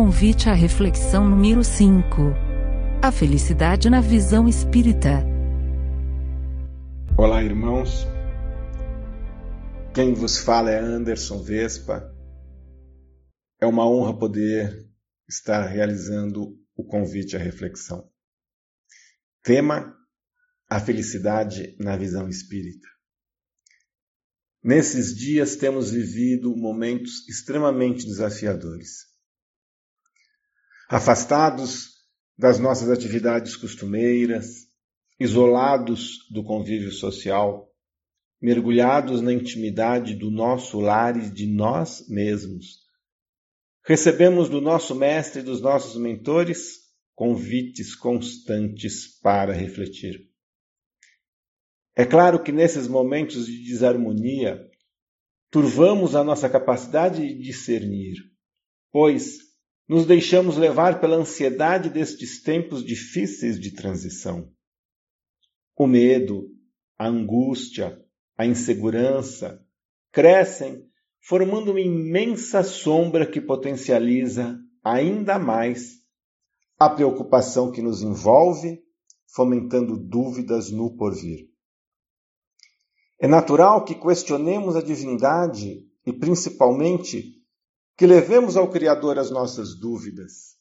convite 0.00 0.48
à 0.48 0.54
reflexão 0.54 1.28
número 1.28 1.62
5. 1.62 2.02
A 3.02 3.12
felicidade 3.12 3.90
na 3.90 4.00
visão 4.00 4.48
espírita. 4.48 5.22
Olá, 7.18 7.44
irmãos. 7.44 8.06
Quem 9.94 10.14
vos 10.14 10.38
fala 10.38 10.70
é 10.70 10.78
Anderson 10.78 11.42
Vespa. 11.42 12.16
É 13.60 13.66
uma 13.66 13.86
honra 13.86 14.18
poder 14.18 14.88
estar 15.28 15.66
realizando 15.66 16.58
o 16.74 16.82
convite 16.82 17.36
à 17.36 17.38
reflexão. 17.38 18.10
Tema: 19.42 19.94
a 20.66 20.80
felicidade 20.80 21.76
na 21.78 21.94
visão 21.94 22.26
espírita. 22.26 22.88
Nesses 24.64 25.14
dias 25.14 25.56
temos 25.56 25.90
vivido 25.90 26.56
momentos 26.56 27.28
extremamente 27.28 28.06
desafiadores. 28.06 29.09
Afastados 30.92 32.00
das 32.36 32.58
nossas 32.58 32.90
atividades 32.90 33.54
costumeiras, 33.54 34.66
isolados 35.20 36.26
do 36.28 36.42
convívio 36.42 36.90
social, 36.90 37.72
mergulhados 38.42 39.20
na 39.20 39.32
intimidade 39.32 40.16
do 40.16 40.32
nosso 40.32 40.80
lar 40.80 41.16
e 41.16 41.30
de 41.30 41.46
nós 41.46 42.08
mesmos. 42.08 42.80
Recebemos 43.84 44.48
do 44.48 44.60
nosso 44.60 44.92
mestre 44.96 45.42
e 45.42 45.44
dos 45.44 45.60
nossos 45.60 45.94
mentores 45.94 46.80
convites 47.14 47.94
constantes 47.94 49.16
para 49.20 49.52
refletir. 49.52 50.28
É 51.94 52.04
claro 52.04 52.42
que 52.42 52.50
nesses 52.50 52.88
momentos 52.88 53.46
de 53.46 53.62
desarmonia, 53.62 54.68
turvamos 55.52 56.16
a 56.16 56.24
nossa 56.24 56.50
capacidade 56.50 57.24
de 57.24 57.40
discernir, 57.40 58.16
pois 58.90 59.49
nos 59.90 60.06
deixamos 60.06 60.56
levar 60.56 61.00
pela 61.00 61.16
ansiedade 61.16 61.90
destes 61.90 62.40
tempos 62.40 62.84
difíceis 62.84 63.58
de 63.58 63.72
transição. 63.72 64.48
O 65.76 65.84
medo, 65.84 66.46
a 66.96 67.08
angústia, 67.08 68.00
a 68.38 68.46
insegurança 68.46 69.60
crescem, 70.12 70.88
formando 71.20 71.72
uma 71.72 71.80
imensa 71.80 72.62
sombra 72.62 73.28
que 73.28 73.40
potencializa 73.40 74.56
ainda 74.84 75.40
mais 75.40 75.96
a 76.78 76.88
preocupação 76.88 77.72
que 77.72 77.82
nos 77.82 78.00
envolve, 78.00 78.80
fomentando 79.34 79.96
dúvidas 79.96 80.70
no 80.70 80.96
porvir. 80.96 81.48
É 83.18 83.26
natural 83.26 83.84
que 83.84 83.96
questionemos 83.96 84.76
a 84.76 84.82
divindade 84.82 85.84
e, 86.06 86.12
principalmente, 86.12 87.39
que 88.00 88.06
levemos 88.06 88.56
ao 88.56 88.70
Criador 88.70 89.18
as 89.18 89.30
nossas 89.30 89.74
dúvidas. 89.74 90.56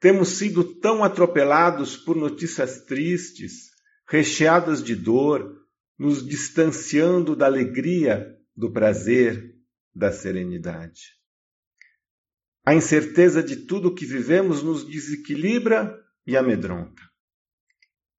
Temos 0.00 0.30
sido 0.30 0.64
tão 0.80 1.04
atropelados 1.04 1.96
por 1.96 2.16
notícias 2.16 2.80
tristes, 2.86 3.70
recheadas 4.08 4.82
de 4.82 4.96
dor, 4.96 5.64
nos 5.96 6.26
distanciando 6.26 7.36
da 7.36 7.46
alegria, 7.46 8.36
do 8.56 8.72
prazer, 8.72 9.54
da 9.94 10.10
serenidade. 10.10 11.12
A 12.66 12.74
incerteza 12.74 13.40
de 13.40 13.64
tudo 13.64 13.90
o 13.90 13.94
que 13.94 14.04
vivemos 14.04 14.60
nos 14.60 14.84
desequilibra 14.84 15.96
e 16.26 16.36
amedronta. 16.36 17.00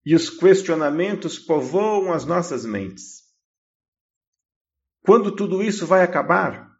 E 0.05 0.15
os 0.15 0.29
questionamentos 0.29 1.37
povoam 1.37 2.13
as 2.13 2.23
nossas 2.23 2.65
mentes. 2.65 3.23
Quando 5.01 5.35
tudo 5.35 5.61
isso 5.61 5.85
vai 5.85 6.01
acabar? 6.01 6.74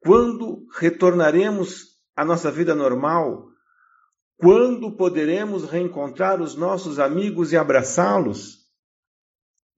Quando 0.00 0.66
retornaremos 0.78 1.96
à 2.14 2.24
nossa 2.24 2.50
vida 2.50 2.74
normal? 2.74 3.46
Quando 4.36 4.96
poderemos 4.96 5.64
reencontrar 5.64 6.40
os 6.40 6.54
nossos 6.54 6.98
amigos 6.98 7.52
e 7.52 7.56
abraçá-los? 7.56 8.66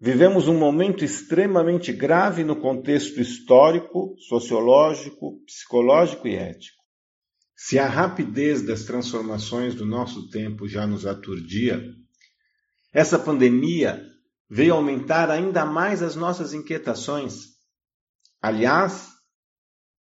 Vivemos 0.01 0.49
um 0.49 0.57
momento 0.57 1.05
extremamente 1.05 1.93
grave 1.93 2.45
no 2.45 2.57
contexto 2.57 3.21
histórico, 3.21 4.15
sociológico, 4.29 5.41
psicológico 5.45 6.29
e 6.29 6.37
ético. 6.37 6.79
Se 7.57 7.79
a 7.79 7.89
rapidez 7.89 8.63
das 8.63 8.85
transformações 8.85 9.75
do 9.75 9.85
nosso 9.85 10.31
tempo 10.31 10.69
já 10.69 10.87
nos 10.87 11.05
aturdia, 11.05 11.83
essa 12.93 13.19
pandemia 13.19 14.01
veio 14.49 14.75
aumentar 14.75 15.31
ainda 15.31 15.65
mais 15.65 16.03
as 16.03 16.15
nossas 16.15 16.55
inquietações 16.55 17.59
Aliás, 18.41 19.09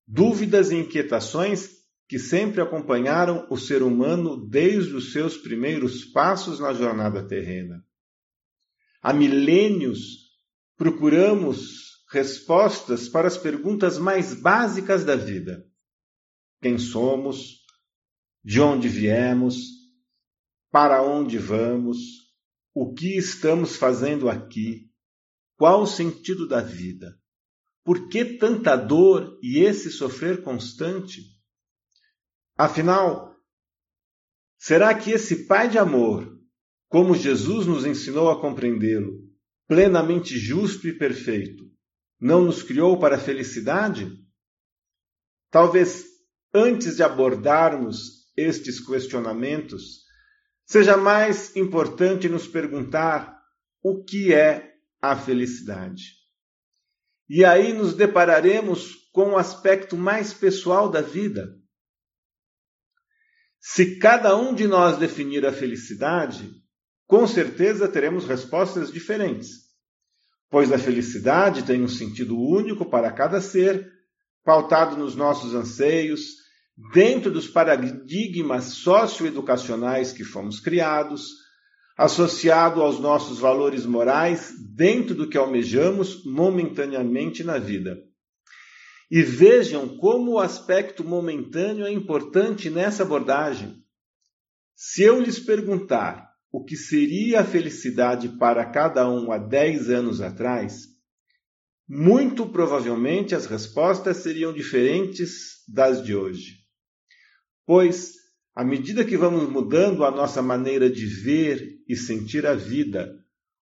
dúvidas 0.06 0.70
e 0.70 0.76
inquietações 0.76 1.70
que 2.08 2.18
sempre 2.18 2.60
acompanharam 2.60 3.46
o 3.50 3.56
ser 3.56 3.82
humano 3.82 4.48
desde 4.48 4.94
os 4.94 5.12
seus 5.12 5.36
primeiros 5.36 6.04
passos 6.04 6.60
na 6.60 6.72
jornada 6.72 7.26
terrena. 7.26 7.84
Há 9.02 9.12
milênios 9.12 10.24
procuramos 10.76 12.04
respostas 12.10 13.08
para 13.08 13.28
as 13.28 13.36
perguntas 13.36 13.98
mais 13.98 14.34
básicas 14.34 15.04
da 15.04 15.16
vida: 15.16 15.64
quem 16.60 16.78
somos, 16.78 17.60
de 18.42 18.60
onde 18.60 18.88
viemos, 18.88 19.56
para 20.70 21.02
onde 21.02 21.38
vamos, 21.38 21.98
o 22.74 22.92
que 22.92 23.16
estamos 23.16 23.76
fazendo 23.76 24.28
aqui, 24.28 24.90
qual 25.56 25.82
o 25.82 25.86
sentido 25.86 26.46
da 26.46 26.60
vida. 26.60 27.16
Por 27.84 28.08
que 28.08 28.24
tanta 28.24 28.74
dor 28.76 29.38
e 29.42 29.58
esse 29.58 29.90
sofrer 29.90 30.42
constante? 30.42 31.20
Afinal, 32.56 33.36
será 34.58 34.94
que 34.94 35.10
esse 35.10 35.46
Pai 35.46 35.68
de 35.68 35.76
amor, 35.76 36.40
como 36.88 37.14
Jesus 37.14 37.66
nos 37.66 37.84
ensinou 37.84 38.30
a 38.30 38.40
compreendê-lo, 38.40 39.22
plenamente 39.68 40.38
justo 40.38 40.88
e 40.88 40.96
perfeito, 40.96 41.70
não 42.18 42.42
nos 42.46 42.62
criou 42.62 42.98
para 42.98 43.16
a 43.16 43.20
felicidade? 43.20 44.10
Talvez 45.50 46.06
antes 46.54 46.96
de 46.96 47.02
abordarmos 47.02 48.32
estes 48.34 48.80
questionamentos, 48.80 50.04
seja 50.64 50.96
mais 50.96 51.54
importante 51.54 52.30
nos 52.30 52.46
perguntar 52.46 53.38
o 53.82 54.02
que 54.02 54.32
é 54.32 54.72
a 55.02 55.14
felicidade. 55.14 56.23
E 57.28 57.44
aí 57.44 57.72
nos 57.72 57.94
depararemos 57.94 59.08
com 59.12 59.30
o 59.30 59.36
aspecto 59.36 59.96
mais 59.96 60.34
pessoal 60.34 60.90
da 60.90 61.00
vida. 61.00 61.56
Se 63.60 63.98
cada 63.98 64.36
um 64.36 64.54
de 64.54 64.66
nós 64.66 64.98
definir 64.98 65.46
a 65.46 65.52
felicidade, 65.52 66.50
com 67.06 67.26
certeza 67.26 67.88
teremos 67.88 68.26
respostas 68.26 68.92
diferentes, 68.92 69.64
pois 70.50 70.70
a 70.70 70.78
felicidade 70.78 71.62
tem 71.62 71.82
um 71.82 71.88
sentido 71.88 72.38
único 72.38 72.84
para 72.84 73.10
cada 73.10 73.40
ser, 73.40 73.90
pautado 74.44 74.96
nos 74.96 75.16
nossos 75.16 75.54
anseios, 75.54 76.44
dentro 76.92 77.30
dos 77.30 77.48
paradigmas 77.48 78.64
socioeducacionais 78.64 80.12
que 80.12 80.24
fomos 80.24 80.60
criados, 80.60 81.43
associado 81.96 82.82
aos 82.82 82.98
nossos 82.98 83.38
valores 83.38 83.86
morais 83.86 84.52
dentro 84.74 85.14
do 85.14 85.28
que 85.28 85.38
almejamos 85.38 86.24
momentaneamente 86.24 87.44
na 87.44 87.58
vida. 87.58 87.96
E 89.10 89.22
vejam 89.22 89.96
como 89.98 90.32
o 90.32 90.40
aspecto 90.40 91.04
momentâneo 91.04 91.86
é 91.86 91.92
importante 91.92 92.68
nessa 92.68 93.04
abordagem. 93.04 93.76
Se 94.74 95.02
eu 95.02 95.20
lhes 95.20 95.38
perguntar 95.38 96.28
o 96.50 96.64
que 96.64 96.76
seria 96.76 97.40
a 97.40 97.44
felicidade 97.44 98.28
para 98.38 98.64
cada 98.66 99.08
um 99.08 99.30
há 99.30 99.38
10 99.38 99.90
anos 99.90 100.20
atrás, 100.20 100.94
muito 101.88 102.48
provavelmente 102.48 103.34
as 103.34 103.46
respostas 103.46 104.18
seriam 104.18 104.52
diferentes 104.52 105.62
das 105.68 106.02
de 106.02 106.14
hoje. 106.14 106.64
Pois 107.66 108.23
à 108.54 108.64
medida 108.64 109.04
que 109.04 109.16
vamos 109.16 109.48
mudando 109.50 110.04
a 110.04 110.10
nossa 110.10 110.40
maneira 110.40 110.88
de 110.88 111.06
ver 111.06 111.80
e 111.88 111.96
sentir 111.96 112.46
a 112.46 112.54
vida, 112.54 113.12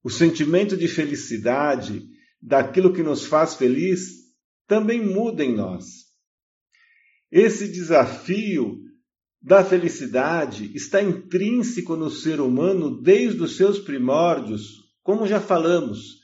o 0.03 0.11
sentimento 0.11 0.77
de 0.77 0.89
felicidade, 0.89 2.03
daquilo 2.43 2.93
que 2.93 3.03
nos 3.03 3.25
faz 3.25 3.55
feliz, 3.55 4.21
também 4.67 5.05
muda 5.05 5.45
em 5.45 5.55
nós. 5.55 5.85
Esse 7.31 7.69
desafio 7.69 8.79
da 9.41 9.65
felicidade 9.65 10.71
está 10.75 11.03
intrínseco 11.03 11.97
no 11.97 12.11
ser 12.11 12.41
humano 12.41 13.01
desde 13.01 13.43
os 13.43 13.57
seus 13.57 13.79
primórdios, 13.79 14.91
como 15.03 15.27
já 15.27 15.41
falamos, 15.41 16.21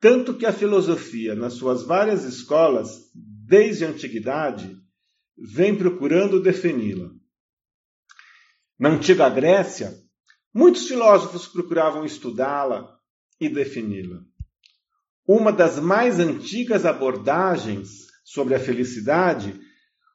tanto 0.00 0.34
que 0.34 0.46
a 0.46 0.52
filosofia, 0.52 1.34
nas 1.34 1.54
suas 1.54 1.84
várias 1.84 2.24
escolas, 2.24 3.10
desde 3.14 3.84
a 3.84 3.88
antiguidade, 3.88 4.76
vem 5.36 5.76
procurando 5.76 6.42
defini-la. 6.42 7.17
Na 8.78 8.90
antiga 8.90 9.28
Grécia, 9.28 9.92
muitos 10.54 10.86
filósofos 10.86 11.48
procuravam 11.48 12.04
estudá-la 12.04 12.88
e 13.40 13.48
defini-la. 13.48 14.20
Uma 15.26 15.52
das 15.52 15.80
mais 15.80 16.20
antigas 16.20 16.86
abordagens 16.86 18.06
sobre 18.24 18.54
a 18.54 18.60
felicidade 18.60 19.60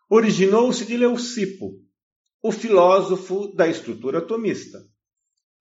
originou-se 0.10 0.86
de 0.86 0.96
Leucipo, 0.96 1.74
o 2.42 2.52
filósofo 2.54 3.54
da 3.54 3.68
estrutura 3.68 4.20
atomista. 4.20 4.80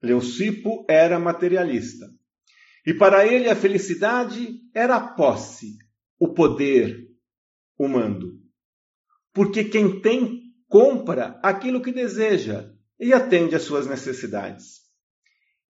Leucipo 0.00 0.86
era 0.88 1.18
materialista. 1.18 2.06
E 2.86 2.94
para 2.94 3.26
ele 3.26 3.48
a 3.48 3.56
felicidade 3.56 4.60
era 4.72 4.96
a 4.96 5.08
posse, 5.14 5.76
o 6.20 6.32
poder, 6.32 7.08
o 7.76 7.88
mando. 7.88 8.40
Porque 9.32 9.64
quem 9.64 10.00
tem 10.00 10.40
compra 10.68 11.40
aquilo 11.42 11.82
que 11.82 11.92
deseja 11.92 12.71
e 13.02 13.12
atende 13.12 13.56
às 13.56 13.62
suas 13.62 13.84
necessidades. 13.84 14.82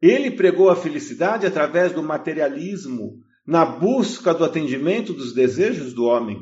Ele 0.03 0.31
pregou 0.31 0.69
a 0.69 0.77
felicidade 0.77 1.47
através 1.47 1.91
do 1.91 2.03
materialismo, 2.03 3.19
na 3.47 3.65
busca 3.65 4.35
do 4.35 4.45
atendimento 4.45 5.15
dos 5.15 5.33
desejos 5.33 5.95
do 5.95 6.05
homem. 6.05 6.39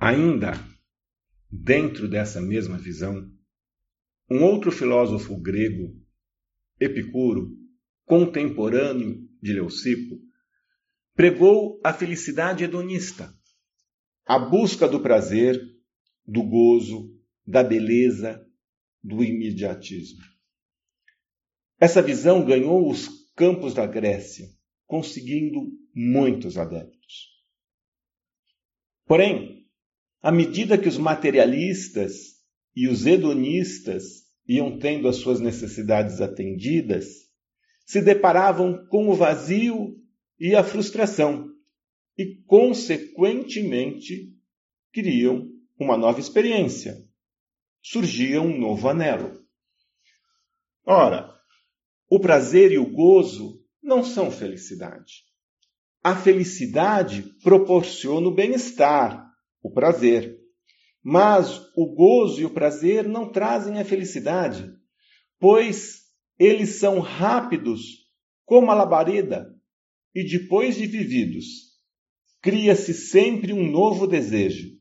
Ainda 0.00 0.52
dentro 1.50 2.08
dessa 2.08 2.40
mesma 2.40 2.78
visão, 2.78 3.30
um 4.30 4.42
outro 4.42 4.72
filósofo 4.72 5.38
grego, 5.38 5.94
Epicuro, 6.80 7.50
contemporâneo 8.06 9.28
de 9.42 9.52
Leucipo, 9.52 10.18
pregou 11.14 11.78
a 11.84 11.92
felicidade 11.92 12.64
hedonista, 12.64 13.30
a 14.24 14.38
busca 14.38 14.88
do 14.88 15.00
prazer, 15.00 15.60
do 16.26 16.42
gozo, 16.42 17.14
da 17.46 17.62
beleza, 17.62 18.42
do 19.02 19.22
imediatismo. 19.22 20.22
Essa 21.80 22.00
visão 22.00 22.44
ganhou 22.44 22.88
os 22.88 23.08
campos 23.34 23.74
da 23.74 23.86
Grécia, 23.86 24.46
conseguindo 24.86 25.72
muitos 25.94 26.56
adeptos. 26.56 27.32
Porém, 29.06 29.66
à 30.22 30.30
medida 30.30 30.78
que 30.78 30.88
os 30.88 30.96
materialistas 30.96 32.40
e 32.74 32.86
os 32.88 33.04
hedonistas 33.04 34.22
iam 34.46 34.78
tendo 34.78 35.08
as 35.08 35.16
suas 35.16 35.40
necessidades 35.40 36.20
atendidas, 36.20 37.06
se 37.84 38.00
deparavam 38.00 38.86
com 38.86 39.08
o 39.08 39.14
vazio 39.14 39.96
e 40.38 40.54
a 40.54 40.62
frustração 40.62 41.50
e, 42.16 42.36
consequentemente, 42.46 44.32
criam 44.92 45.50
uma 45.78 45.96
nova 45.96 46.20
experiência. 46.20 47.04
Surgia 47.82 48.40
um 48.40 48.56
novo 48.56 48.88
anelo. 48.88 49.42
Ora, 50.86 51.34
o 52.08 52.20
prazer 52.20 52.70
e 52.70 52.78
o 52.78 52.88
gozo 52.88 53.60
não 53.82 54.04
são 54.04 54.30
felicidade. 54.30 55.24
A 56.04 56.14
felicidade 56.14 57.22
proporciona 57.42 58.28
o 58.28 58.34
bem-estar, 58.34 59.28
o 59.60 59.70
prazer. 59.72 60.38
Mas 61.02 61.58
o 61.76 61.92
gozo 61.94 62.40
e 62.40 62.44
o 62.44 62.50
prazer 62.50 63.08
não 63.08 63.32
trazem 63.32 63.80
a 63.80 63.84
felicidade, 63.84 64.72
pois 65.40 66.02
eles 66.38 66.78
são 66.78 67.00
rápidos 67.00 67.80
como 68.44 68.70
a 68.70 68.74
labareda, 68.74 69.52
e 70.14 70.22
depois 70.24 70.76
de 70.76 70.86
vividos, 70.86 71.46
cria-se 72.40 72.94
sempre 72.94 73.52
um 73.52 73.68
novo 73.68 74.06
desejo. 74.06 74.78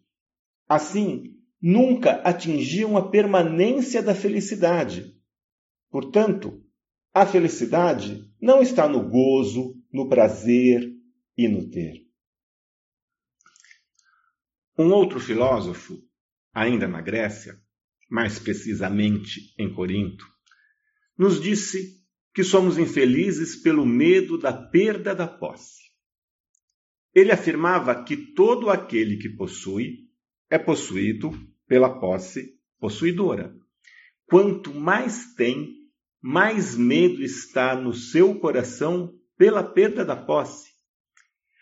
Assim, 0.68 1.31
nunca 1.62 2.14
atingiam 2.24 2.98
a 2.98 3.10
permanência 3.10 4.02
da 4.02 4.16
felicidade. 4.16 5.16
Portanto, 5.90 6.66
a 7.14 7.26
felicidade 7.26 8.34
não 8.42 8.62
está 8.62 8.88
no 8.88 9.08
gozo, 9.08 9.76
no 9.94 10.10
prazer 10.10 10.90
e 11.38 11.48
no 11.48 11.70
ter. 11.70 12.08
Um 14.78 14.92
outro 14.92 15.20
filósofo, 15.20 16.02
ainda 16.54 16.88
na 16.88 17.02
Grécia, 17.02 17.62
mais 18.10 18.40
precisamente 18.40 19.54
em 19.60 19.72
Corinto, 19.74 20.26
nos 21.18 21.40
disse 21.40 22.02
que 22.34 22.44
somos 22.44 22.78
infelizes 22.78 23.58
pelo 23.58 23.86
medo 23.86 24.38
da 24.38 24.54
perda 24.54 25.14
da 25.14 25.28
posse. 25.28 25.82
Ele 27.14 27.32
afirmava 27.32 28.04
que 28.04 28.16
todo 28.34 28.70
aquele 28.70 29.18
que 29.18 29.30
possui 29.30 30.10
é 30.50 30.58
possuído 30.58 31.32
pela 31.72 32.02
posse 32.02 32.60
possuidora. 32.82 33.56
Quanto 34.26 34.74
mais 34.74 35.34
tem, 35.36 35.74
mais 36.22 36.76
medo 36.76 37.24
está 37.24 37.78
no 37.78 37.94
seu 37.94 38.38
coração 38.42 39.18
pela 39.38 39.64
perda 39.64 40.04
da 40.04 40.18
posse. 40.18 40.70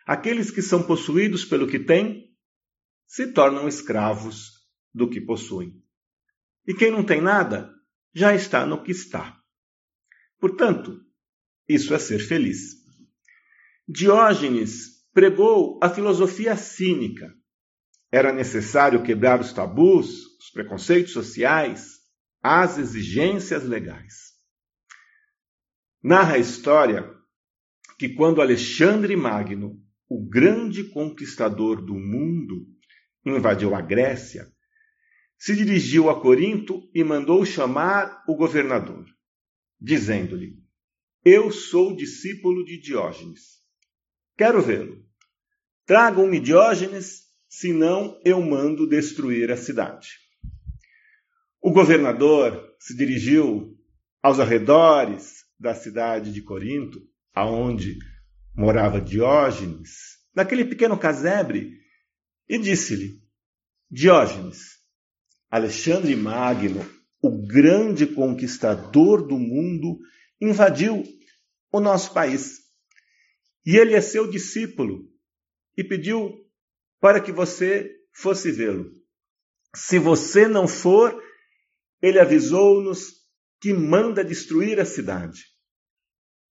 Aqueles 0.07 0.49
que 0.49 0.63
são 0.63 0.81
possuídos 0.81 1.45
pelo 1.45 1.67
que 1.67 1.77
têm 1.77 2.35
se 3.05 3.31
tornam 3.33 3.67
escravos 3.67 4.67
do 4.91 5.07
que 5.07 5.21
possuem. 5.21 5.79
E 6.65 6.73
quem 6.73 6.89
não 6.89 7.05
tem 7.05 7.21
nada 7.21 7.71
já 8.11 8.33
está 8.33 8.65
no 8.65 8.81
que 8.81 8.89
está. 8.91 9.39
Portanto, 10.39 11.05
isso 11.67 11.93
é 11.93 11.99
ser 11.99 12.17
feliz. 12.17 12.77
Diógenes 13.87 15.05
pregou 15.13 15.79
a 15.83 15.87
filosofia 15.87 16.57
cínica. 16.57 17.31
Era 18.11 18.33
necessário 18.33 19.03
quebrar 19.03 19.39
os 19.39 19.53
tabus, 19.53 20.37
os 20.39 20.49
preconceitos 20.51 21.13
sociais, 21.13 21.99
as 22.41 22.77
exigências 22.77 23.63
legais. 23.63 24.33
Narra 26.01 26.35
a 26.35 26.39
história 26.39 27.13
que 27.97 28.09
quando 28.09 28.41
Alexandre 28.41 29.15
Magno, 29.15 29.77
o 30.09 30.25
grande 30.27 30.85
conquistador 30.85 31.85
do 31.85 31.93
mundo, 31.93 32.65
invadiu 33.25 33.75
a 33.75 33.81
Grécia, 33.81 34.47
se 35.37 35.55
dirigiu 35.55 36.09
a 36.09 36.19
Corinto 36.19 36.89
e 36.95 37.03
mandou 37.03 37.45
chamar 37.45 38.23
o 38.27 38.35
governador, 38.35 39.05
dizendo-lhe: 39.79 40.57
Eu 41.23 41.51
sou 41.51 41.95
discípulo 41.95 42.65
de 42.65 42.79
Diógenes. 42.79 43.59
Quero 44.37 44.61
vê-lo. 44.61 45.05
Tragam-me 45.85 46.39
Diógenes, 46.39 47.28
senão 47.49 48.21
eu 48.23 48.39
mando 48.41 48.87
destruir 48.87 49.51
a 49.51 49.57
cidade. 49.57 50.09
O 51.61 51.71
governador 51.71 52.75
se 52.79 52.95
dirigiu 52.95 53.75
aos 54.21 54.39
arredores 54.39 55.43
da 55.59 55.73
cidade 55.73 56.31
de 56.31 56.41
Corinto, 56.41 57.01
aonde 57.33 57.97
morava 58.55 59.01
Diógenes, 59.01 60.19
naquele 60.33 60.63
pequeno 60.63 60.97
casebre 60.97 61.79
e 62.47 62.57
disse-lhe: 62.57 63.21
Diógenes, 63.89 64.77
Alexandre 65.49 66.15
Magno, 66.15 66.87
o 67.21 67.45
grande 67.45 68.05
conquistador 68.07 69.27
do 69.27 69.37
mundo, 69.37 69.99
invadiu 70.39 71.03
o 71.71 71.79
nosso 71.79 72.13
país. 72.13 72.59
E 73.65 73.75
ele 73.75 73.93
é 73.93 74.01
seu 74.01 74.29
discípulo 74.29 75.09
e 75.77 75.83
pediu 75.83 76.48
para 76.99 77.21
que 77.21 77.31
você 77.31 77.89
fosse 78.13 78.51
vê-lo. 78.51 78.91
Se 79.75 79.99
você 79.99 80.47
não 80.47 80.67
for, 80.67 81.21
ele 82.01 82.19
avisou-nos 82.19 83.19
que 83.61 83.73
manda 83.73 84.23
destruir 84.23 84.79
a 84.79 84.85
cidade. 84.85 85.43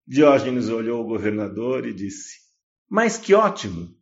Diógenes 0.06 0.68
olhou 0.68 1.02
o 1.02 1.08
governador 1.08 1.86
e 1.86 1.92
disse: 1.92 2.36
Mas 2.88 3.18
que 3.18 3.34
ótimo! 3.34 3.98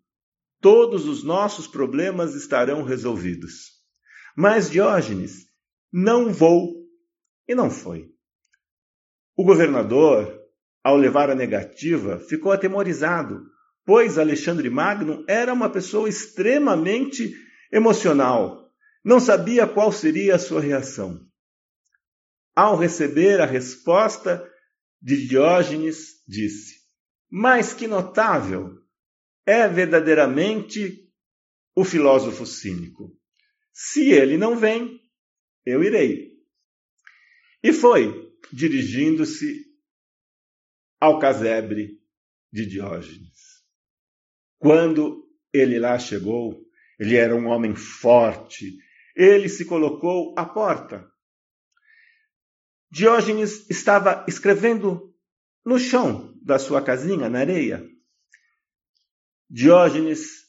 todos 0.60 1.06
os 1.06 1.22
nossos 1.22 1.66
problemas 1.66 2.34
estarão 2.34 2.82
resolvidos. 2.82 3.84
Mas 4.36 4.70
Diógenes, 4.70 5.46
não 5.92 6.32
vou. 6.32 6.84
E 7.48 7.54
não 7.54 7.70
foi. 7.70 8.10
O 9.36 9.44
governador, 9.44 10.42
ao 10.82 10.96
levar 10.96 11.30
a 11.30 11.34
negativa, 11.34 12.18
ficou 12.18 12.50
atemorizado, 12.50 13.44
pois 13.86 14.18
Alexandre 14.18 14.68
Magno 14.68 15.24
era 15.26 15.54
uma 15.54 15.70
pessoa 15.70 16.08
extremamente 16.08 17.32
emocional. 17.72 18.70
Não 19.04 19.18
sabia 19.20 19.66
qual 19.66 19.92
seria 19.92 20.34
a 20.34 20.38
sua 20.38 20.60
reação. 20.60 21.24
Ao 22.54 22.76
receber 22.76 23.40
a 23.40 23.46
resposta 23.46 24.46
de 25.00 25.26
Diógenes, 25.26 26.22
disse: 26.26 26.80
Mas 27.30 27.72
que 27.72 27.86
notável! 27.86 28.84
é 29.46 29.68
verdadeiramente 29.68 31.08
o 31.72 31.84
filósofo 31.84 32.44
cínico. 32.44 33.16
Se 33.72 34.10
ele 34.10 34.36
não 34.36 34.58
vem, 34.58 35.00
eu 35.64 35.84
irei. 35.84 36.32
E 37.62 37.72
foi, 37.72 38.34
dirigindo-se 38.52 39.64
ao 41.00 41.20
casebre 41.20 42.00
de 42.52 42.66
Diógenes. 42.66 43.55
Quando 44.58 45.26
ele 45.52 45.78
lá 45.78 45.98
chegou, 45.98 46.60
ele 46.98 47.16
era 47.16 47.34
um 47.34 47.46
homem 47.46 47.74
forte, 47.74 48.78
ele 49.14 49.48
se 49.48 49.64
colocou 49.64 50.34
à 50.36 50.44
porta. 50.44 51.06
Diógenes 52.90 53.68
estava 53.68 54.24
escrevendo 54.28 55.14
no 55.64 55.78
chão 55.78 56.34
da 56.42 56.58
sua 56.58 56.82
casinha, 56.82 57.28
na 57.28 57.40
areia. 57.40 57.84
Diógenes 59.50 60.46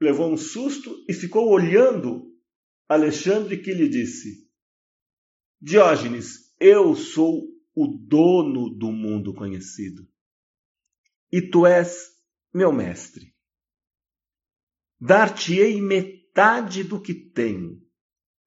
levou 0.00 0.32
um 0.32 0.36
susto 0.36 1.04
e 1.08 1.12
ficou 1.12 1.48
olhando 1.50 2.32
Alexandre, 2.88 3.58
que 3.58 3.72
lhe 3.72 3.88
disse: 3.88 4.48
Diógenes, 5.60 6.54
eu 6.60 6.94
sou 6.94 7.48
o 7.74 7.86
dono 7.86 8.68
do 8.70 8.92
mundo 8.92 9.34
conhecido. 9.34 10.06
E 11.30 11.40
tu 11.40 11.66
és 11.66 12.11
meu 12.52 12.72
mestre. 12.72 13.34
Dar-te-ei 15.00 15.80
metade 15.80 16.84
do 16.84 17.00
que 17.00 17.14
tenho. 17.14 17.80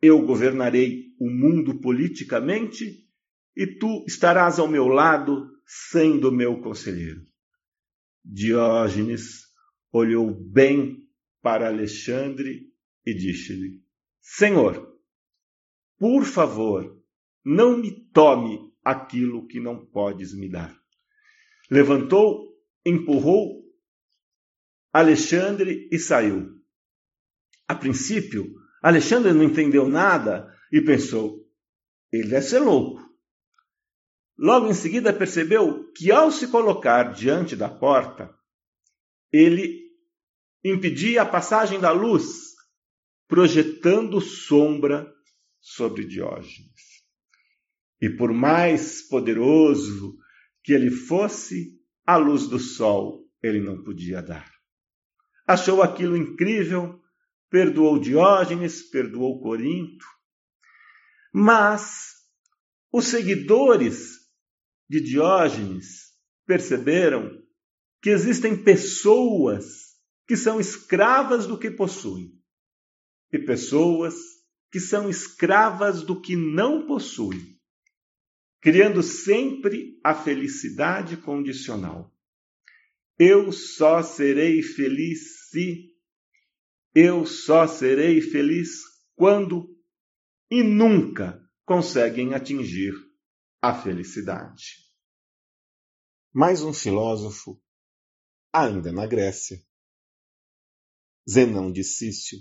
Eu 0.02 0.26
governarei 0.26 1.14
o 1.20 1.30
mundo 1.30 1.80
politicamente 1.80 3.06
e 3.56 3.66
tu 3.66 4.04
estarás 4.08 4.60
ao 4.60 4.68
meu 4.68 4.88
lado, 4.88 5.50
sendo 5.66 6.32
meu 6.32 6.62
conselheiro. 6.62 7.26
Diógenes 8.24 9.46
olhou 9.92 10.34
bem 10.34 11.08
para 11.42 11.68
Alexandre 11.68 12.72
e 13.06 13.14
disse-lhe: 13.14 13.84
Senhor, 14.22 14.96
por 15.98 16.26
favor, 16.26 17.02
não 17.44 17.78
me 17.78 17.92
tome 18.10 18.74
aquilo 18.84 19.48
que 19.48 19.60
não 19.60 19.86
podes 19.86 20.34
me 20.34 20.50
dar. 20.50 20.76
Levantou, 21.70 22.56
empurrou 22.86 23.65
Alexandre 24.96 25.90
e 25.92 26.00
saiu. 26.00 26.58
A 27.68 27.76
princípio, 27.76 28.50
Alexandre 28.82 29.34
não 29.34 29.44
entendeu 29.44 29.90
nada 29.90 30.50
e 30.72 30.80
pensou: 30.80 31.46
ele 32.10 32.30
deve 32.30 32.46
ser 32.46 32.60
louco. 32.60 33.04
Logo 34.38 34.70
em 34.70 34.74
seguida 34.74 35.12
percebeu 35.12 35.92
que, 35.92 36.14
ao 36.14 36.32
se 36.32 36.48
colocar 36.48 37.12
diante 37.12 37.58
da 37.58 37.68
porta, 37.68 38.34
ele 39.34 39.84
impedia 40.64 41.24
a 41.24 41.26
passagem 41.26 41.78
da 41.78 41.92
luz, 41.92 42.54
projetando 43.28 44.22
sombra 44.22 45.14
sobre 45.60 46.06
Diógenes. 46.06 47.04
E 48.02 48.10
por 48.10 48.32
mais 48.32 49.02
poderoso 49.02 50.18
que 50.64 50.72
ele 50.72 50.90
fosse, 50.90 51.78
a 52.06 52.16
luz 52.16 52.48
do 52.48 52.60
sol 52.60 53.30
ele 53.44 53.60
não 53.60 53.84
podia 53.84 54.22
dar. 54.22 54.55
Achou 55.48 55.84
aquilo 55.84 56.18
incrível, 56.18 57.00
perdoou 57.50 58.00
Diógenes, 58.00 58.82
perdoou 58.82 59.42
Corinto, 59.42 60.06
mas 61.34 62.14
os 62.92 63.08
seguidores 63.08 64.14
de 64.90 65.02
Diógenes 65.02 66.14
perceberam 66.46 67.30
que 68.02 68.10
existem 68.10 68.64
pessoas 68.64 69.96
que 70.28 70.38
são 70.38 70.60
escravas 70.60 71.46
do 71.46 71.58
que 71.58 71.70
possuem 71.70 72.32
e 73.32 73.40
pessoas 73.40 74.16
que 74.72 74.80
são 74.80 75.10
escravas 75.10 76.04
do 76.04 76.22
que 76.22 76.36
não 76.36 76.86
possuem, 76.88 77.60
criando 78.62 79.04
sempre 79.04 80.00
a 80.04 80.14
felicidade 80.14 81.18
condicional. 81.18 82.15
Eu 83.18 83.52
só 83.52 84.04
serei 84.04 84.62
feliz 84.62 85.50
se. 85.50 85.94
Eu 86.94 87.26
só 87.26 87.66
serei 87.66 88.22
feliz 88.22 88.82
quando. 89.16 89.74
E 90.52 90.62
nunca 90.62 91.42
conseguem 91.66 92.34
atingir 92.34 92.94
a 93.62 93.74
felicidade. 93.74 94.86
Mais 96.34 96.62
um 96.62 96.72
filósofo, 96.72 97.60
ainda 98.54 98.92
na 98.92 99.08
Grécia. 99.08 99.60
Zenão 101.28 101.72
de 101.72 101.84
Cício 101.84 102.38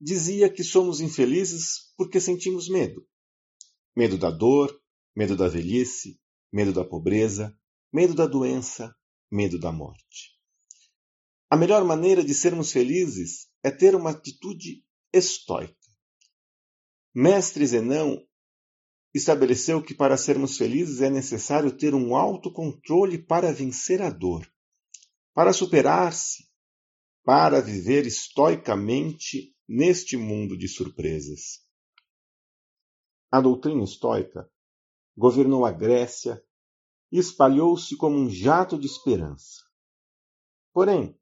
dizia 0.00 0.52
que 0.52 0.64
somos 0.64 1.00
infelizes 1.00 1.92
porque 1.96 2.20
sentimos 2.20 2.68
medo. 2.68 3.06
Medo 3.94 4.16
da 4.16 4.30
dor, 4.30 4.76
medo 5.14 5.36
da 5.36 5.46
velhice, 5.46 6.20
medo 6.52 6.72
da 6.72 6.84
pobreza, 6.84 7.56
medo 7.92 8.14
da 8.14 8.26
doença, 8.26 8.96
medo 9.30 9.58
da 9.58 9.70
morte. 9.70 10.38
A 11.50 11.56
melhor 11.56 11.84
maneira 11.84 12.22
de 12.22 12.34
sermos 12.34 12.72
felizes 12.72 13.48
é 13.62 13.70
ter 13.70 13.94
uma 13.94 14.10
atitude 14.10 14.84
estoica. 15.12 15.74
Mestre 17.14 17.66
Zenão 17.66 18.22
estabeleceu 19.14 19.82
que 19.82 19.94
para 19.94 20.16
sermos 20.16 20.56
felizes 20.56 21.00
é 21.00 21.10
necessário 21.10 21.76
ter 21.76 21.94
um 21.94 22.14
autocontrole 22.14 23.18
para 23.18 23.52
vencer 23.52 24.02
a 24.02 24.10
dor, 24.10 24.46
para 25.34 25.52
superar-se, 25.52 26.48
para 27.24 27.60
viver 27.60 28.06
estoicamente 28.06 29.54
neste 29.66 30.16
mundo 30.16 30.56
de 30.56 30.68
surpresas. 30.68 31.66
A 33.30 33.40
doutrina 33.40 33.84
estoica 33.84 34.50
governou 35.16 35.66
a 35.66 35.72
Grécia 35.72 36.42
espalhou-se 37.10 37.96
como 37.96 38.16
um 38.16 38.28
jato 38.28 38.78
de 38.78 38.86
esperança. 38.86 39.62
Porém, 40.72 41.18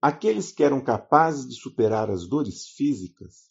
aqueles 0.00 0.50
que 0.50 0.64
eram 0.64 0.82
capazes 0.82 1.46
de 1.46 1.54
superar 1.54 2.10
as 2.10 2.26
dores 2.26 2.68
físicas 2.68 3.46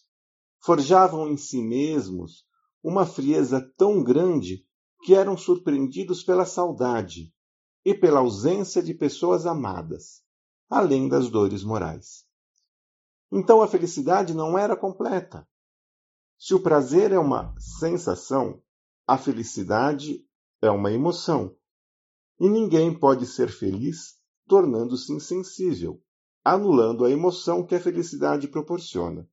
forjavam 0.60 1.30
em 1.30 1.38
si 1.38 1.62
mesmos 1.62 2.46
uma 2.84 3.06
frieza 3.06 3.62
tão 3.78 4.04
grande 4.04 4.66
que 5.04 5.14
eram 5.16 5.38
surpreendidos 5.38 6.24
pela 6.24 6.46
saudade 6.46 7.34
e 7.84 7.94
pela 7.94 8.20
ausência 8.20 8.82
de 8.82 8.94
pessoas 8.94 9.46
amadas, 9.46 10.24
além 10.70 11.08
das 11.08 11.30
dores 11.30 11.64
morais. 11.64 12.26
Então 13.32 13.62
a 13.62 13.68
felicidade 13.68 14.34
não 14.34 14.58
era 14.58 14.76
completa. 14.76 15.48
Se 16.38 16.54
o 16.54 16.60
prazer 16.60 17.12
é 17.12 17.20
uma 17.20 17.56
sensação, 17.60 18.62
a 19.08 19.18
felicidade 19.18 20.26
é 20.62 20.70
uma 20.70 20.92
emoção. 20.92 21.56
E 22.40 22.48
ninguém 22.48 22.98
pode 22.98 23.26
ser 23.26 23.50
feliz 23.50 24.20
tornando-se 24.48 25.14
insensível, 25.14 26.04
anulando 26.44 27.06
a 27.06 27.12
emoção 27.12 27.66
que 27.66 27.76
a 27.76 27.80
felicidade 27.80 28.48
proporciona. 28.48 29.28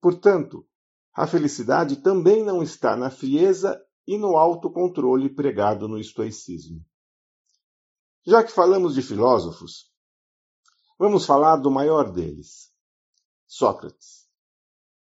Portanto, 0.00 0.66
a 1.14 1.26
felicidade 1.26 2.02
também 2.02 2.42
não 2.42 2.62
está 2.62 2.96
na 2.96 3.10
frieza 3.10 3.80
e 4.06 4.18
no 4.18 4.36
autocontrole 4.36 5.32
pregado 5.32 5.86
no 5.86 5.98
estoicismo. 5.98 6.84
Já 8.26 8.42
que 8.42 8.50
falamos 8.50 8.94
de 8.94 9.02
filósofos, 9.02 9.92
vamos 10.98 11.24
falar 11.24 11.56
do 11.56 11.70
maior 11.70 12.10
deles, 12.10 12.72
Sócrates. 13.46 14.28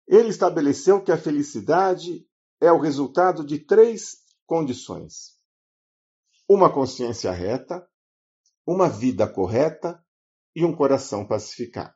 Ele 0.06 0.28
estabeleceu 0.28 1.02
que 1.02 1.10
a 1.10 1.18
felicidade 1.18 2.28
é 2.60 2.70
o 2.70 2.80
resultado 2.80 3.44
de 3.44 3.58
três 3.58 4.25
condições: 4.46 5.38
uma 6.48 6.72
consciência 6.72 7.30
reta, 7.32 7.86
uma 8.66 8.88
vida 8.88 9.28
correta 9.28 10.02
e 10.54 10.64
um 10.64 10.74
coração 10.74 11.26
pacificado. 11.26 11.94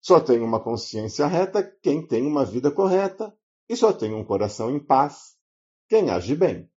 Só 0.00 0.20
tem 0.20 0.40
uma 0.40 0.62
consciência 0.62 1.26
reta 1.26 1.64
quem 1.82 2.06
tem 2.06 2.26
uma 2.26 2.44
vida 2.44 2.70
correta, 2.70 3.36
e 3.68 3.76
só 3.76 3.92
tem 3.92 4.14
um 4.14 4.24
coração 4.24 4.70
em 4.70 4.78
paz 4.78 5.36
quem 5.88 6.10
age 6.10 6.36
bem. 6.36 6.70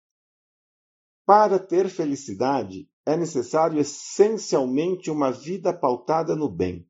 Para 1.25 1.60
ter 1.60 1.89
felicidade, 1.89 2.89
é 3.05 3.15
necessário 3.15 3.79
essencialmente 3.79 5.12
uma 5.12 5.31
vida 5.31 5.72
pautada 5.72 6.36
no 6.36 6.50
bem. 6.50 6.89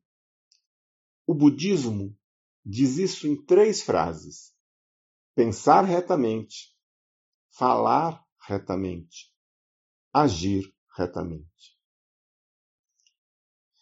O 1.26 1.34
budismo 1.34 2.16
diz 2.64 2.96
isso 2.96 3.26
em 3.26 3.36
três 3.44 3.82
frases: 3.82 4.54
pensar 5.34 5.82
retamente, 5.82 6.74
falar 7.50 8.24
retamente, 8.46 9.32
agir 10.12 10.72
retamente. 10.96 11.78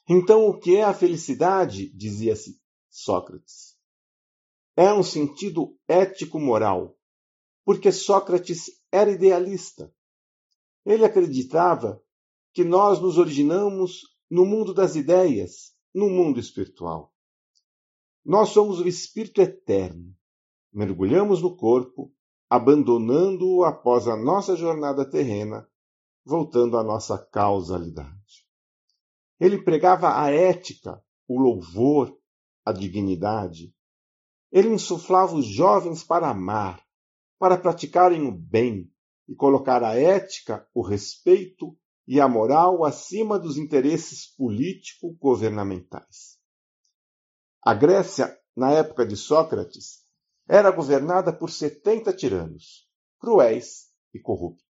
Então, 0.09 0.47
o 0.47 0.59
que 0.59 0.77
é 0.77 0.85
a 0.85 0.95
felicidade? 0.95 1.91
dizia-se 1.91 2.61
Sócrates. 2.89 3.77
É 4.75 4.93
um 4.93 5.03
sentido 5.03 5.79
ético-moral, 5.87 6.99
porque 7.65 7.93
Sócrates 7.93 8.71
era 8.91 9.11
idealista. 9.11 9.95
Ele 10.85 11.05
acreditava 11.05 12.03
que 12.55 12.65
nós 12.65 13.01
nos 13.01 13.19
originamos 13.19 14.03
no 14.31 14.47
mundo 14.47 14.73
das 14.73 14.97
ideias, 14.97 15.75
no 15.95 16.09
mundo 16.09 16.41
espiritual. 16.41 17.13
Nós 18.25 18.51
somos 18.51 18.81
o 18.81 18.89
espírito 18.89 19.41
eterno. 19.41 20.15
Mergulhamos 20.73 21.43
no 21.43 21.57
corpo, 21.57 22.15
abandonando-o 22.49 23.65
após 23.65 24.09
a 24.09 24.17
nossa 24.17 24.57
jornada 24.57 25.09
terrena, 25.09 25.69
voltando 26.25 26.79
à 26.79 26.83
nossa 26.83 27.19
causalidade. 27.19 28.47
Ele 29.39 29.63
pregava 29.63 30.21
a 30.21 30.31
ética, 30.31 31.03
o 31.27 31.39
louvor, 31.39 32.19
a 32.65 32.73
dignidade. 32.73 33.75
Ele 34.51 34.69
insuflava 34.69 35.35
os 35.35 35.47
jovens 35.47 36.03
para 36.03 36.31
amar, 36.31 36.83
para 37.39 37.57
praticarem 37.57 38.27
o 38.27 38.33
bem 38.33 38.91
e 39.29 39.35
colocar 39.35 39.85
a 39.85 39.95
ética, 39.95 40.67
o 40.75 40.83
respeito 40.83 41.79
e 42.07 42.21
a 42.21 42.27
moral 42.27 42.85
acima 42.85 43.39
dos 43.39 43.59
interesses 43.59 44.27
político-governamentais. 44.35 46.39
A 47.63 47.75
Grécia, 47.75 48.37
na 48.57 48.73
época 48.73 49.07
de 49.07 49.17
Sócrates, 49.17 50.08
era 50.49 50.71
governada 50.71 51.31
por 51.31 51.51
setenta 51.51 52.13
tiranos, 52.13 52.89
cruéis 53.21 53.91
e 54.15 54.19
corruptos. 54.19 54.65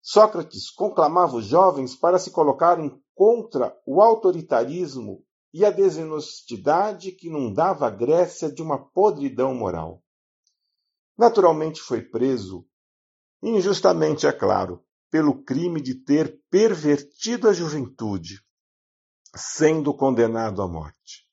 Sócrates 0.00 0.70
conclamava 0.70 1.36
os 1.36 1.46
jovens 1.46 1.96
para 1.96 2.16
se 2.16 2.30
colocarem 2.30 3.02
contra 3.12 3.76
o 3.84 4.00
autoritarismo 4.00 5.24
e 5.52 5.64
a 5.64 5.70
desonestidade 5.70 7.10
que 7.10 7.26
inundava 7.26 7.88
a 7.88 7.90
Grécia 7.90 8.52
de 8.52 8.62
uma 8.62 8.78
podridão 8.78 9.52
moral. 9.52 10.00
Naturalmente 11.18 11.80
foi 11.80 12.02
preso, 12.02 12.64
injustamente 13.42 14.26
é 14.28 14.32
claro, 14.32 14.84
pelo 15.10 15.42
crime 15.42 15.80
de 15.80 15.94
ter 15.94 16.40
pervertido 16.48 17.48
a 17.48 17.52
juventude, 17.52 18.40
sendo 19.34 19.92
condenado 19.94 20.62
à 20.62 20.68
morte. 20.68 21.25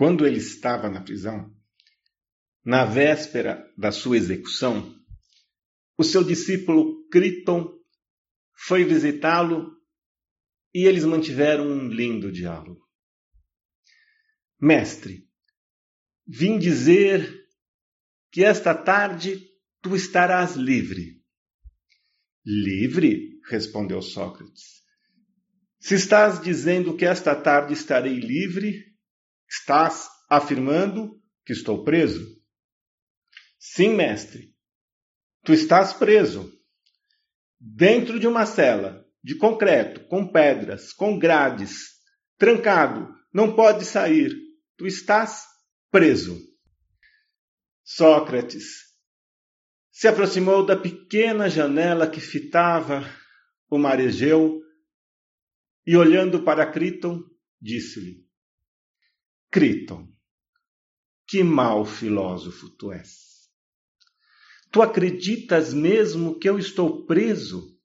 Quando 0.00 0.26
ele 0.26 0.38
estava 0.38 0.88
na 0.88 1.02
prisão, 1.02 1.54
na 2.64 2.86
véspera 2.86 3.70
da 3.76 3.92
sua 3.92 4.16
execução, 4.16 4.98
o 5.98 6.02
seu 6.02 6.24
discípulo 6.24 7.06
Criton 7.10 7.68
foi 8.66 8.82
visitá-lo 8.82 9.76
e 10.72 10.86
eles 10.86 11.04
mantiveram 11.04 11.68
um 11.68 11.86
lindo 11.86 12.32
diálogo. 12.32 12.80
Mestre, 14.58 15.28
vim 16.26 16.58
dizer 16.58 17.46
que 18.32 18.42
esta 18.42 18.74
tarde 18.74 19.50
tu 19.82 19.94
estarás 19.94 20.56
livre. 20.56 21.22
Livre? 22.42 23.38
respondeu 23.50 24.00
Sócrates. 24.00 24.80
Se 25.78 25.94
estás 25.94 26.42
dizendo 26.42 26.96
que 26.96 27.04
esta 27.04 27.34
tarde 27.34 27.74
estarei 27.74 28.18
livre, 28.18 28.89
estás 29.50 30.08
afirmando 30.28 31.20
que 31.44 31.52
estou 31.52 31.82
preso? 31.82 32.24
Sim, 33.58 33.94
mestre. 33.94 34.54
Tu 35.44 35.52
estás 35.52 35.92
preso 35.92 36.50
dentro 37.58 38.20
de 38.20 38.26
uma 38.26 38.46
cela 38.46 39.04
de 39.22 39.36
concreto, 39.36 40.06
com 40.06 40.30
pedras, 40.30 40.92
com 40.92 41.18
grades, 41.18 41.88
trancado, 42.38 43.12
não 43.32 43.54
pode 43.54 43.84
sair. 43.84 44.34
Tu 44.76 44.86
estás 44.86 45.44
preso. 45.90 46.38
Sócrates 47.82 48.90
se 49.90 50.08
aproximou 50.08 50.64
da 50.64 50.76
pequena 50.76 51.50
janela 51.50 52.08
que 52.08 52.20
fitava 52.20 53.04
o 53.68 53.76
mar 53.76 54.00
Egeu 54.00 54.62
e, 55.86 55.96
olhando 55.96 56.42
para 56.42 56.70
Criton, 56.70 57.20
disse-lhe: 57.60 58.29
Criton, 59.50 60.08
que 61.26 61.42
mau 61.42 61.84
filósofo 61.84 62.70
tu 62.70 62.92
és. 62.92 63.48
Tu 64.70 64.80
acreditas 64.80 65.74
mesmo 65.74 66.38
que 66.38 66.48
eu 66.48 66.58
estou 66.58 67.04
preso? 67.04 67.76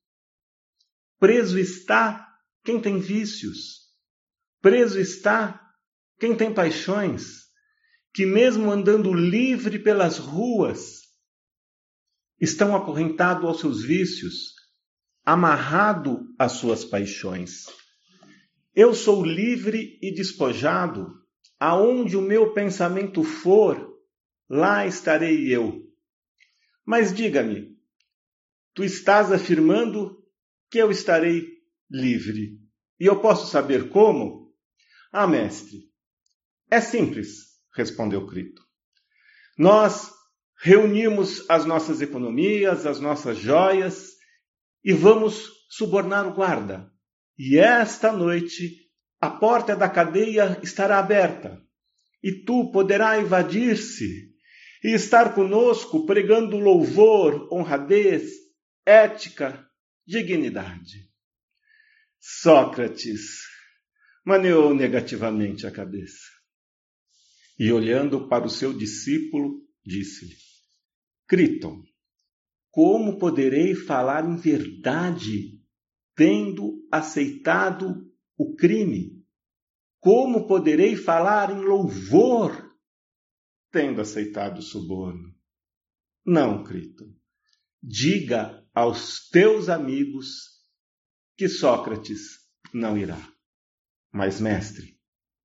Preso 1.19 1.57
está 1.57 2.27
quem 2.63 2.79
tem 2.79 2.99
vícios. 2.99 3.85
Preso 4.61 4.99
está 4.99 5.59
quem 6.19 6.35
tem 6.35 6.53
paixões, 6.53 7.45
que 8.13 8.25
mesmo 8.25 8.71
andando 8.71 9.11
livre 9.11 9.79
pelas 9.79 10.19
ruas, 10.19 11.01
estão 12.39 12.75
acorrentados 12.75 13.43
aos 13.45 13.59
seus 13.59 13.83
vícios, 13.83 14.53
amarrado 15.23 16.19
às 16.37 16.53
suas 16.53 16.85
paixões. 16.85 17.65
Eu 18.75 18.93
sou 18.93 19.25
livre 19.25 19.97
e 20.01 20.13
despojado, 20.13 21.24
aonde 21.59 22.17
o 22.17 22.21
meu 22.21 22.53
pensamento 22.53 23.23
for, 23.23 23.99
lá 24.49 24.85
estarei 24.85 25.53
eu. 25.53 25.83
Mas 26.85 27.13
diga-me, 27.13 27.75
tu 28.73 28.83
estás 28.83 29.31
afirmando 29.31 30.23
que 30.69 30.77
eu 30.77 30.91
estarei 30.91 31.47
livre. 31.89 32.59
E 32.99 33.05
eu 33.05 33.19
posso 33.19 33.49
saber 33.49 33.89
como? 33.89 34.53
Ah, 35.11 35.27
mestre, 35.27 35.89
é 36.69 36.81
simples, 36.81 37.59
respondeu 37.73 38.25
Crito. 38.27 38.61
Nós 39.57 40.11
reunimos 40.57 41.49
as 41.49 41.65
nossas 41.65 42.01
economias, 42.01 42.85
as 42.85 42.99
nossas 42.99 43.37
joias 43.37 44.11
e 44.83 44.93
vamos 44.93 45.49
subornar 45.69 46.27
o 46.27 46.33
guarda. 46.33 46.91
E 47.37 47.57
esta 47.57 48.11
noite 48.11 48.84
a 49.19 49.29
porta 49.29 49.75
da 49.75 49.89
cadeia 49.89 50.59
estará 50.63 50.99
aberta 50.99 51.61
e 52.23 52.31
tu 52.43 52.71
poderá 52.71 53.19
invadir-se 53.19 54.33
e 54.83 54.89
estar 54.93 55.33
conosco 55.33 56.05
pregando 56.05 56.59
louvor, 56.59 57.47
honradez, 57.51 58.31
ética, 58.85 59.67
dignidade. 60.05 61.09
Sócrates 62.19 63.41
maneou 64.23 64.73
negativamente 64.73 65.65
a 65.67 65.71
cabeça 65.71 66.35
e, 67.57 67.71
olhando 67.71 68.27
para 68.27 68.45
o 68.45 68.49
seu 68.49 68.73
discípulo, 68.73 69.61
disse-lhe: 69.85 70.35
Criton, 71.27 71.83
como 72.69 73.17
poderei 73.17 73.73
falar 73.73 74.25
em 74.25 74.35
verdade 74.35 75.61
tendo 76.15 76.85
aceitado 76.91 78.04
o 78.37 78.55
crime? 78.55 79.23
Como 79.99 80.47
poderei 80.47 80.95
falar 80.95 81.51
em 81.51 81.61
louvor 81.63 82.65
tendo 83.75 83.99
aceitado 83.99 84.59
o 84.59 84.61
suborno. 84.61 85.35
Não, 86.25 86.63
Crito. 86.63 87.03
Diga 87.83 88.65
aos 88.73 89.27
teus 89.27 89.67
amigos 89.67 90.45
que 91.37 91.49
Sócrates 91.49 92.39
não 92.73 92.97
irá. 92.97 93.19
Mas, 94.13 94.39
mestre, 94.39 94.97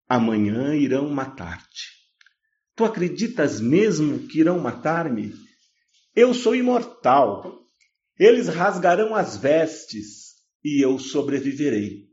amanhã 0.09 0.77
irão 0.77 1.11
matar-te. 1.11 1.89
Tu 2.77 2.85
acreditas 2.85 3.61
mesmo 3.61 4.29
que 4.29 4.39
irão 4.39 4.61
matar-me? 4.61 5.35
Eu 6.15 6.33
sou 6.33 6.55
imortal. 6.55 7.59
Eles 8.17 8.47
rasgarão 8.47 9.13
as 9.13 9.37
vestes 9.37 10.37
e 10.65 10.85
eu 10.85 11.01
sobreviverei. 11.01 12.10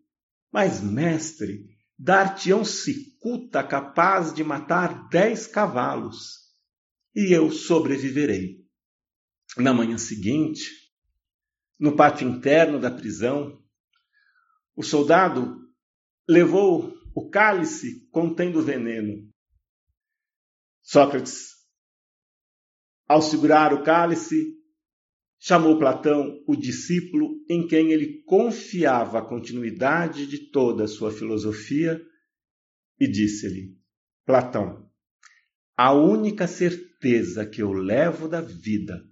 Mas, 0.60 0.82
mestre, 0.82 1.70
dar-te-ão 1.96 2.66
cicuta 2.66 3.64
capaz 3.64 4.34
de 4.34 4.44
matar 4.44 5.08
dez 5.08 5.46
cavalos, 5.46 6.52
e 7.16 7.32
eu 7.32 7.52
sobreviverei. 7.52 8.66
Na 9.56 9.72
manhã 9.72 10.00
seguinte, 10.00 10.68
no 11.80 11.96
pátio 11.96 12.28
interno 12.28 12.80
da 12.80 12.90
prisão, 12.90 13.64
o 14.76 14.82
soldado 14.82 15.60
levou 16.28 16.92
o 17.16 17.30
cálice 17.30 18.10
contendo 18.10 18.60
veneno. 18.60 19.32
Sócrates, 20.82 21.50
ao 23.08 23.22
segurar 23.22 23.76
o 23.76 23.84
cálice, 23.84 24.57
chamou 25.40 25.78
Platão 25.78 26.44
o 26.48 26.56
discípulo 26.56 27.44
em 27.50 27.68
quem 27.68 27.92
ele 27.92 28.24
confiava 28.24 29.20
a 29.20 29.26
continuidade 29.26 30.26
de 30.26 30.50
toda 30.50 30.84
a 30.84 30.88
sua 30.88 31.12
filosofia 31.12 32.02
e 33.00 33.08
disse-lhe: 33.08 33.78
Platão, 34.26 34.90
a 35.76 35.94
única 35.94 36.48
certeza 36.48 37.46
que 37.46 37.62
eu 37.62 37.72
levo 37.72 38.28
da 38.28 38.42
vida 38.42 39.04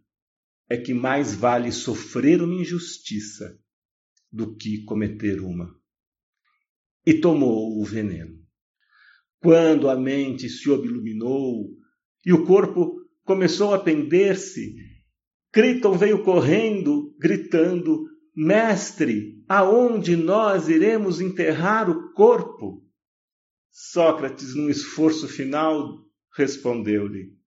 é 0.68 0.78
que 0.78 0.94
mais 0.94 1.36
vale 1.36 1.72
sofrer 1.72 2.42
uma 2.42 2.56
injustiça 2.56 3.60
do 4.32 4.56
que 4.56 4.84
cometer 4.84 5.40
uma. 5.42 5.74
E 7.06 7.14
tomou 7.14 7.80
o 7.80 7.86
veneno. 7.86 8.44
Quando 9.40 9.88
a 9.90 9.96
mente 9.96 10.50
se 10.50 10.68
iluminou 10.68 11.70
e 12.26 12.34
o 12.34 12.44
corpo 12.46 12.96
começou 13.24 13.76
a 13.76 13.80
pender-se, 13.80 14.76
Criton 15.56 15.98
veio 15.98 16.22
correndo, 16.22 17.16
gritando: 17.18 18.10
Mestre, 18.36 19.42
aonde 19.48 20.18
nós 20.18 20.68
iremos 20.68 21.22
enterrar 21.22 21.90
o 21.90 22.12
corpo? 22.12 22.86
Sócrates, 23.72 24.54
num 24.54 24.70
esforço 24.70 25.30
final, 25.30 26.06
respondeu-lhe: 26.36 27.38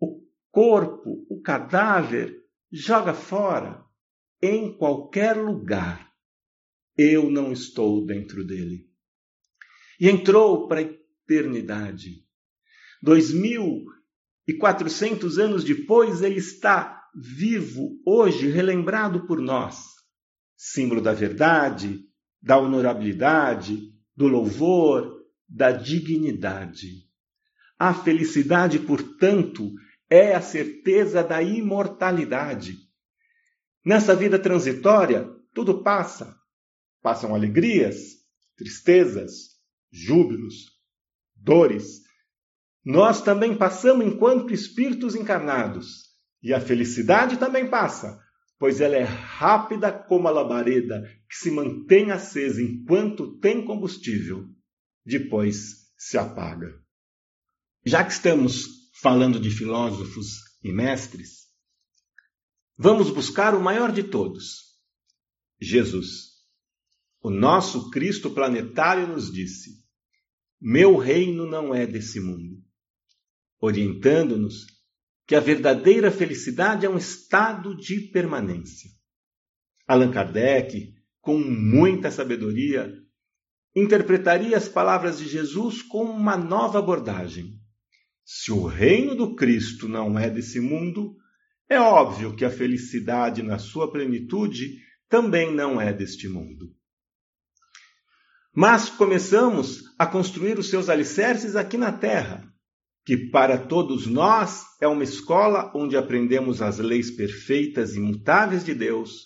O 0.00 0.26
corpo, 0.50 1.24
o 1.30 1.40
cadáver, 1.40 2.36
joga 2.72 3.14
fora, 3.14 3.80
em 4.42 4.76
qualquer 4.76 5.36
lugar. 5.36 6.10
Eu 6.98 7.30
não 7.30 7.52
estou 7.52 8.04
dentro 8.04 8.44
dele. 8.44 8.88
E 10.00 10.08
entrou 10.08 10.66
para 10.66 10.80
a 10.80 10.82
eternidade. 10.82 12.26
Dois 13.00 13.32
mil 13.32 13.84
e 14.48 14.58
quatrocentos 14.58 15.38
anos 15.38 15.62
depois, 15.62 16.22
ele 16.22 16.38
está 16.38 16.99
vivo 17.14 18.00
hoje, 18.06 18.48
relembrado 18.50 19.26
por 19.26 19.40
nós, 19.40 19.84
símbolo 20.56 21.00
da 21.00 21.12
verdade, 21.12 22.04
da 22.42 22.58
honorabilidade, 22.58 23.92
do 24.16 24.26
louvor, 24.26 25.24
da 25.48 25.72
dignidade. 25.72 27.08
A 27.78 27.94
felicidade, 27.94 28.78
portanto, 28.78 29.72
é 30.08 30.34
a 30.34 30.40
certeza 30.40 31.22
da 31.22 31.42
imortalidade. 31.42 32.76
Nessa 33.84 34.14
vida 34.14 34.38
transitória, 34.38 35.28
tudo 35.54 35.82
passa. 35.82 36.36
Passam 37.02 37.34
alegrias, 37.34 38.16
tristezas, 38.56 39.58
júbilos, 39.90 40.66
dores. 41.34 42.02
Nós 42.84 43.22
também 43.22 43.56
passamos 43.56 44.06
enquanto 44.06 44.52
espíritos 44.52 45.14
encarnados. 45.14 46.09
E 46.42 46.54
a 46.54 46.60
felicidade 46.60 47.38
também 47.38 47.68
passa, 47.68 48.18
pois 48.58 48.80
ela 48.80 48.96
é 48.96 49.02
rápida 49.02 49.92
como 49.92 50.28
a 50.28 50.30
labareda 50.30 51.02
que 51.28 51.36
se 51.36 51.50
mantém 51.50 52.10
acesa 52.10 52.62
enquanto 52.62 53.38
tem 53.38 53.64
combustível, 53.64 54.48
depois 55.04 55.90
se 55.96 56.18
apaga. 56.18 56.78
Já 57.84 58.04
que 58.04 58.12
estamos 58.12 58.66
falando 59.00 59.40
de 59.40 59.50
filósofos 59.50 60.40
e 60.62 60.72
mestres, 60.72 61.48
vamos 62.76 63.10
buscar 63.10 63.54
o 63.54 63.62
maior 63.62 63.92
de 63.92 64.02
todos, 64.02 64.78
Jesus. 65.60 66.30
O 67.22 67.30
nosso 67.30 67.90
Cristo 67.90 68.30
planetário 68.30 69.06
nos 69.06 69.30
disse: 69.30 69.84
Meu 70.60 70.96
reino 70.96 71.46
não 71.46 71.74
é 71.74 71.86
desse 71.86 72.18
mundo, 72.18 72.62
orientando-nos 73.58 74.66
que 75.30 75.36
a 75.36 75.38
verdadeira 75.38 76.10
felicidade 76.10 76.84
é 76.84 76.90
um 76.90 76.98
estado 76.98 77.76
de 77.76 78.00
permanência. 78.00 78.90
Allan 79.86 80.10
Kardec, 80.10 80.92
com 81.20 81.38
muita 81.38 82.10
sabedoria, 82.10 82.92
interpretaria 83.72 84.56
as 84.56 84.68
palavras 84.68 85.20
de 85.20 85.28
Jesus 85.28 85.82
com 85.82 86.02
uma 86.02 86.36
nova 86.36 86.80
abordagem. 86.80 87.60
Se 88.24 88.50
o 88.50 88.66
reino 88.66 89.14
do 89.14 89.36
Cristo 89.36 89.86
não 89.86 90.18
é 90.18 90.28
desse 90.28 90.58
mundo, 90.58 91.14
é 91.68 91.78
óbvio 91.78 92.34
que 92.34 92.44
a 92.44 92.50
felicidade 92.50 93.40
na 93.40 93.60
sua 93.60 93.88
plenitude 93.88 94.80
também 95.08 95.54
não 95.54 95.80
é 95.80 95.92
deste 95.92 96.26
mundo. 96.28 96.74
Mas 98.52 98.88
começamos 98.88 99.94
a 99.96 100.04
construir 100.08 100.58
os 100.58 100.68
seus 100.68 100.88
alicerces 100.88 101.54
aqui 101.54 101.76
na 101.76 101.92
Terra, 101.92 102.49
que 103.04 103.16
para 103.16 103.58
todos 103.58 104.06
nós 104.06 104.64
é 104.80 104.86
uma 104.86 105.04
escola 105.04 105.72
onde 105.74 105.96
aprendemos 105.96 106.60
as 106.60 106.78
leis 106.78 107.10
perfeitas 107.10 107.94
e 107.94 107.98
imutáveis 107.98 108.64
de 108.64 108.74
Deus, 108.74 109.24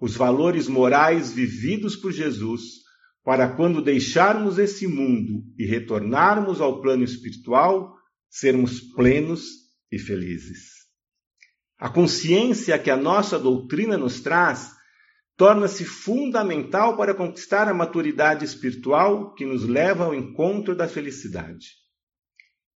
os 0.00 0.16
valores 0.16 0.68
morais 0.68 1.32
vividos 1.32 1.96
por 1.96 2.12
Jesus, 2.12 2.82
para 3.24 3.48
quando 3.48 3.80
deixarmos 3.80 4.58
esse 4.58 4.86
mundo 4.86 5.44
e 5.58 5.64
retornarmos 5.64 6.60
ao 6.60 6.82
plano 6.82 7.04
espiritual, 7.04 7.94
sermos 8.28 8.80
plenos 8.80 9.44
e 9.90 9.98
felizes. 9.98 10.74
A 11.78 11.88
consciência 11.88 12.78
que 12.78 12.90
a 12.90 12.96
nossa 12.96 13.38
doutrina 13.38 13.96
nos 13.96 14.20
traz 14.20 14.72
torna-se 15.36 15.84
fundamental 15.84 16.96
para 16.96 17.14
conquistar 17.14 17.68
a 17.68 17.74
maturidade 17.74 18.44
espiritual 18.44 19.34
que 19.34 19.44
nos 19.44 19.64
leva 19.64 20.04
ao 20.04 20.14
encontro 20.14 20.74
da 20.76 20.86
felicidade. 20.86 21.83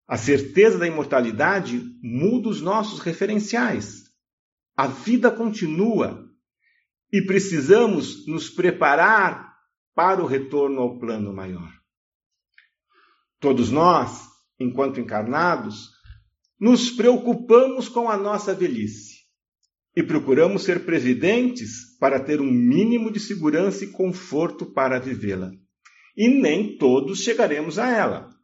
A 0.09 0.17
certeza 0.17 0.79
da 0.79 0.87
imortalidade 0.87 1.85
muda 2.03 2.49
os 2.49 2.63
nossos 2.63 3.01
referenciais. 3.01 4.05
A 4.75 4.87
vida 4.87 5.31
continua 5.31 6.27
e 7.13 7.21
precisamos 7.21 8.27
nos 8.27 8.49
preparar 8.49 9.55
para 9.95 10.23
o 10.23 10.27
retorno 10.27 10.81
ao 10.81 10.99
plano 10.99 11.31
maior. 11.35 11.71
Todos 13.39 13.71
nós, 13.71 14.27
enquanto 14.59 14.99
encarnados, 14.99 15.91
nos 16.59 16.91
preocupamos 16.91 17.87
com 17.87 18.09
a 18.09 18.17
nossa 18.17 18.55
velhice 18.55 19.19
e 19.95 20.03
procuramos 20.03 20.63
ser 20.63 20.87
previdentes 20.87 21.99
para 21.99 22.19
ter 22.19 22.41
um 22.41 22.51
mínimo 22.51 23.13
de 23.13 23.21
segurança 23.21 23.85
e 23.85 23.93
conforto 23.93 24.65
para 24.65 24.99
vivê-la. 24.99 25.51
E 26.17 26.29
nem 26.29 26.79
todos 26.79 27.21
chegaremos 27.21 27.79
a 27.79 27.89
ela. 27.89 28.38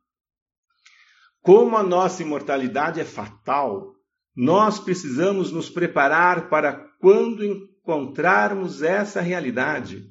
Como 1.44 1.76
a 1.76 1.82
nossa 1.82 2.22
imortalidade 2.22 3.00
é 3.00 3.04
fatal, 3.04 3.94
nós 4.34 4.80
precisamos 4.80 5.52
nos 5.52 5.68
preparar 5.68 6.48
para 6.48 6.72
quando 6.98 7.44
encontrarmos 7.44 8.80
essa 8.82 9.20
realidade. 9.20 10.10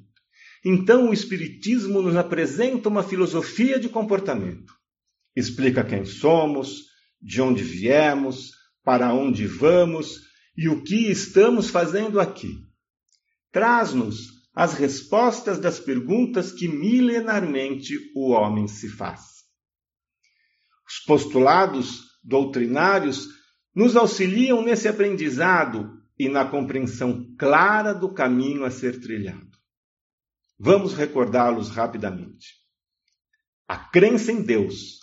Então, 0.64 1.10
o 1.10 1.12
Espiritismo 1.12 2.00
nos 2.00 2.14
apresenta 2.14 2.88
uma 2.88 3.02
filosofia 3.02 3.80
de 3.80 3.88
comportamento. 3.88 4.72
Explica 5.34 5.82
quem 5.82 6.04
somos, 6.04 6.84
de 7.20 7.42
onde 7.42 7.64
viemos, 7.64 8.52
para 8.84 9.12
onde 9.12 9.44
vamos 9.44 10.20
e 10.56 10.68
o 10.68 10.84
que 10.84 11.10
estamos 11.10 11.68
fazendo 11.68 12.20
aqui. 12.20 12.60
Traz-nos 13.50 14.28
as 14.54 14.74
respostas 14.74 15.58
das 15.58 15.80
perguntas 15.80 16.52
que 16.52 16.68
milenarmente 16.68 17.98
o 18.14 18.30
homem 18.30 18.68
se 18.68 18.88
faz. 18.88 19.33
Os 20.86 20.98
postulados 20.98 22.18
doutrinários 22.22 23.28
nos 23.74 23.96
auxiliam 23.96 24.62
nesse 24.62 24.86
aprendizado 24.86 26.00
e 26.18 26.28
na 26.28 26.44
compreensão 26.44 27.34
clara 27.36 27.92
do 27.92 28.12
caminho 28.12 28.64
a 28.64 28.70
ser 28.70 29.00
trilhado. 29.00 29.58
Vamos 30.58 30.94
recordá-los 30.94 31.70
rapidamente. 31.70 32.54
A 33.66 33.76
crença 33.76 34.30
em 34.30 34.42
Deus, 34.42 35.00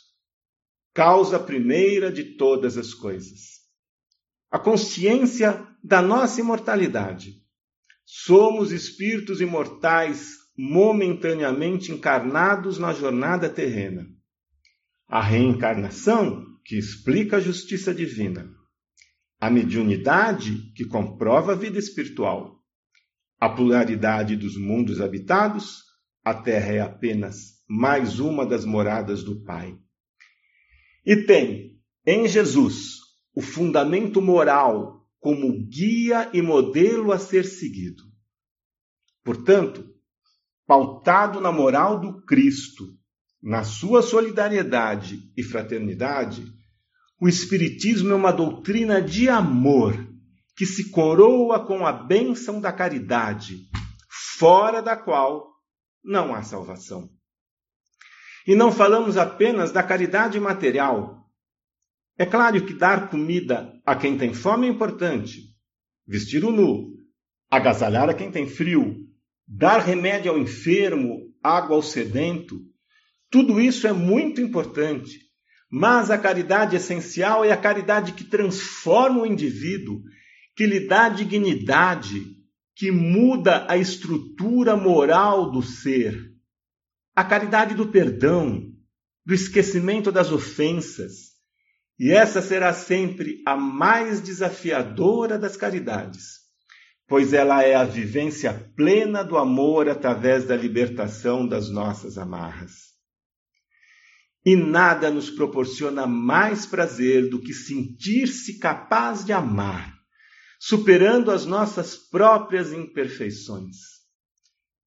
causa 0.93 1.39
primeira 1.39 2.11
de 2.11 2.37
todas 2.37 2.77
as 2.77 2.93
coisas. 2.93 3.61
A 4.49 4.59
consciência 4.59 5.67
da 5.83 6.01
nossa 6.01 6.39
imortalidade. 6.39 7.41
Somos 8.05 8.71
espíritos 8.71 9.41
imortais 9.41 10.37
momentaneamente 10.57 11.91
encarnados 11.91 12.77
na 12.77 12.93
jornada 12.93 13.49
terrena 13.49 14.05
a 15.12 15.21
reencarnação, 15.21 16.45
que 16.63 16.78
explica 16.78 17.36
a 17.36 17.39
justiça 17.41 17.93
divina, 17.93 18.50
a 19.41 19.50
mediunidade, 19.50 20.71
que 20.74 20.86
comprova 20.86 21.52
a 21.52 21.56
vida 21.56 21.78
espiritual, 21.78 22.63
a 23.38 23.50
pluralidade 23.50 24.38
dos 24.38 24.56
mundos 24.56 25.02
habitados, 25.02 25.84
a 26.24 26.34
Terra 26.34 26.71
é 26.71 26.80
apenas 26.80 27.62
mais 27.67 28.21
uma 28.21 28.45
das 28.45 28.63
moradas 28.63 29.21
do 29.21 29.43
Pai. 29.43 29.78
E 31.06 31.17
tem 31.17 31.78
em 32.06 32.26
Jesus 32.26 33.00
o 33.36 33.41
fundamento 33.41 34.21
moral 34.21 35.06
como 35.19 35.67
guia 35.67 36.30
e 36.34 36.41
modelo 36.41 37.12
a 37.12 37.19
ser 37.19 37.43
seguido. 37.43 38.04
Portanto, 39.26 39.93
pautado 40.65 41.41
na 41.41 41.52
moral 41.52 42.00
do 42.00 42.24
Cristo, 42.24 43.00
na 43.41 43.63
sua 43.63 44.01
solidariedade 44.01 45.32
e 45.36 45.43
fraternidade, 45.43 46.45
o 47.19 47.27
Espiritismo 47.27 48.12
é 48.12 48.15
uma 48.15 48.32
doutrina 48.32 49.01
de 49.01 49.30
amor 49.30 49.95
que 50.56 50.65
se 50.65 50.91
coroa 50.91 51.65
com 51.65 51.86
a 51.86 51.91
bênção 51.91 52.62
da 52.62 52.71
caridade, 52.71 53.67
fora 54.38 54.82
da 54.82 54.95
qual 54.95 55.47
não 56.04 56.36
há 56.36 56.43
salvação. 56.43 57.10
E 58.45 58.56
não 58.56 58.71
falamos 58.71 59.17
apenas 59.17 59.71
da 59.71 59.84
caridade 59.84 60.39
material. 60.39 61.27
É 62.17 62.25
claro 62.25 62.63
que 62.65 62.73
dar 62.73 63.10
comida 63.10 63.71
a 63.86 63.95
quem 63.95 64.17
tem 64.17 64.34
fome 64.34 64.67
é 64.67 64.69
importante, 64.69 65.41
vestir 66.08 66.43
o 66.43 66.51
nu, 66.51 66.95
agasalhar 67.49 68.10
a 68.10 68.13
quem 68.13 68.32
tem 68.32 68.47
frio, 68.47 69.08
dar 69.47 69.80
remédio 69.80 70.32
ao 70.32 70.38
enfermo, 70.38 71.32
água 71.43 71.75
ao 71.75 71.82
sedento, 71.82 72.70
tudo 73.31 73.61
isso 73.61 73.87
é 73.87 73.93
muito 73.93 74.41
importante, 74.41 75.17
mas 75.71 76.11
a 76.11 76.17
caridade 76.17 76.75
essencial 76.75 77.45
é 77.45 77.51
a 77.53 77.57
caridade 77.57 78.11
que 78.11 78.25
transforma 78.25 79.21
o 79.21 79.25
indivíduo, 79.25 80.01
que 80.53 80.65
lhe 80.65 80.81
dá 80.81 81.07
dignidade, 81.07 82.35
que 82.75 82.91
muda 82.91 83.65
a 83.69 83.77
estrutura 83.77 84.75
moral 84.75 85.49
do 85.49 85.63
ser. 85.63 86.29
A 87.15 87.23
caridade 87.23 87.73
do 87.73 87.87
perdão, 87.87 88.69
do 89.25 89.33
esquecimento 89.33 90.11
das 90.11 90.29
ofensas. 90.29 91.31
E 91.97 92.11
essa 92.11 92.41
será 92.41 92.73
sempre 92.73 93.41
a 93.45 93.55
mais 93.55 94.19
desafiadora 94.19 95.37
das 95.37 95.55
caridades, 95.55 96.39
pois 97.07 97.31
ela 97.31 97.63
é 97.63 97.75
a 97.75 97.85
vivência 97.85 98.53
plena 98.75 99.23
do 99.23 99.37
amor 99.37 99.87
através 99.87 100.45
da 100.45 100.57
libertação 100.57 101.47
das 101.47 101.69
nossas 101.69 102.17
amarras. 102.17 102.90
E 104.45 104.56
nada 104.56 105.12
nos 105.12 105.30
proporciona 105.30 106.08
mais 106.08 106.65
prazer 106.65 107.30
do 107.30 107.39
que 107.39 107.54
sentir-se 107.54 108.58
capaz 108.58 109.23
de 109.23 109.32
amar, 109.32 109.95
superando 110.60 111.30
as 111.30 111.45
nossas 111.45 111.95
próprias 111.95 112.73
imperfeições. 112.73 113.77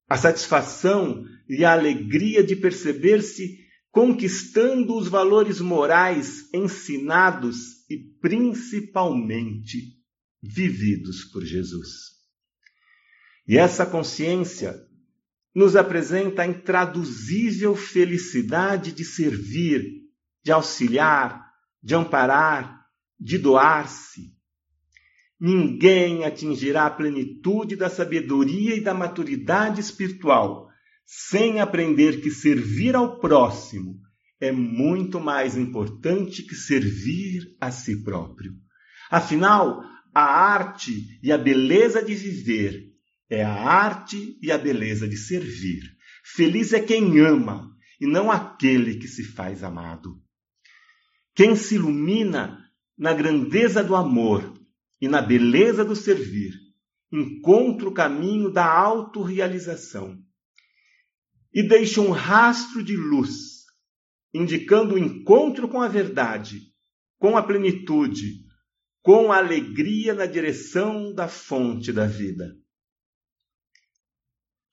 A 0.09 0.17
satisfação 0.17 1.25
e 1.49 1.65
a 1.65 1.73
alegria 1.73 2.43
de 2.43 2.57
perceber-se 2.57 3.65
conquistando 3.91 4.97
os 4.97 5.07
valores 5.07 5.61
morais 5.61 6.53
ensinados 6.53 7.89
e 7.89 7.97
principalmente 8.21 9.95
vividos 10.43 11.25
por 11.25 11.45
Jesus. 11.45 12.15
E 13.47 13.57
essa 13.57 13.87
consciência 13.87 14.75
nos 15.55 15.77
apresenta 15.77 16.43
a 16.43 16.47
intraduzível 16.47 17.77
felicidade 17.77 18.91
de 18.91 19.05
servir, 19.05 20.03
de 20.43 20.51
auxiliar, 20.51 21.47
de 21.83 21.95
amparar, 21.95 22.87
de 23.19 23.39
doar-se. 23.39 24.35
Ninguém 25.39 26.25
atingirá 26.25 26.87
a 26.87 26.91
plenitude 26.91 27.77
da 27.77 27.89
sabedoria 27.89 28.75
e 28.75 28.81
da 28.81 28.95
maturidade 28.95 29.81
espiritual 29.81 30.69
sem 31.07 31.61
aprender 31.61 32.21
que 32.21 32.31
servir 32.31 32.97
ao 32.97 33.21
próximo 33.21 34.01
é 34.41 34.51
muito 34.51 35.21
mais 35.21 35.57
importante 35.57 36.43
que 36.43 36.55
servir 36.55 37.57
a 37.61 37.71
si 37.71 38.03
próprio. 38.03 38.55
Afinal, 39.11 39.83
a 40.15 40.23
arte 40.23 41.19
e 41.23 41.31
a 41.31 41.39
beleza 41.39 42.03
de 42.03 42.15
viver 42.15 42.94
é 43.35 43.45
a 43.45 43.53
arte 43.53 44.39
e 44.41 44.51
a 44.51 44.59
beleza 44.59 45.09
de 45.09 45.17
servir. 45.17 45.83
Feliz 46.25 46.73
é 46.73 46.81
quem 46.81 47.21
ama 47.21 47.71
e 48.01 48.07
não 48.07 48.31
aquele 48.31 48.97
que 48.97 49.09
se 49.09 49.25
faz 49.25 49.63
amado. 49.63 50.21
Quem 51.35 51.57
se 51.57 51.75
ilumina 51.75 52.65
na 52.97 53.13
grandeza 53.13 53.83
do 53.83 53.97
amor 53.97 54.55
e 55.01 55.09
na 55.09 55.21
beleza 55.21 55.85
do 55.85 55.97
servir, 55.97 56.55
encontra 57.13 57.89
o 57.89 57.93
caminho 57.93 58.51
da 58.51 58.67
autorrealização 58.67 60.19
e 61.53 61.63
deixa 61.63 62.01
um 62.01 62.11
rastro 62.11 62.83
de 62.83 62.97
luz, 62.97 63.65
indicando 64.33 64.95
o 64.95 64.99
encontro 64.99 65.69
com 65.69 65.81
a 65.81 65.89
verdade, 65.89 66.63
com 67.19 67.37
a 67.37 67.43
plenitude, 67.43 68.45
com 69.03 69.31
a 69.31 69.39
alegria 69.39 70.15
na 70.15 70.27
direção 70.27 71.13
da 71.15 71.29
fonte 71.29 71.93
da 71.93 72.07
vida. 72.07 72.57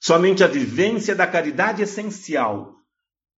Somente 0.03 0.43
a 0.43 0.47
vivência 0.47 1.13
da 1.15 1.27
caridade 1.27 1.83
essencial, 1.83 2.73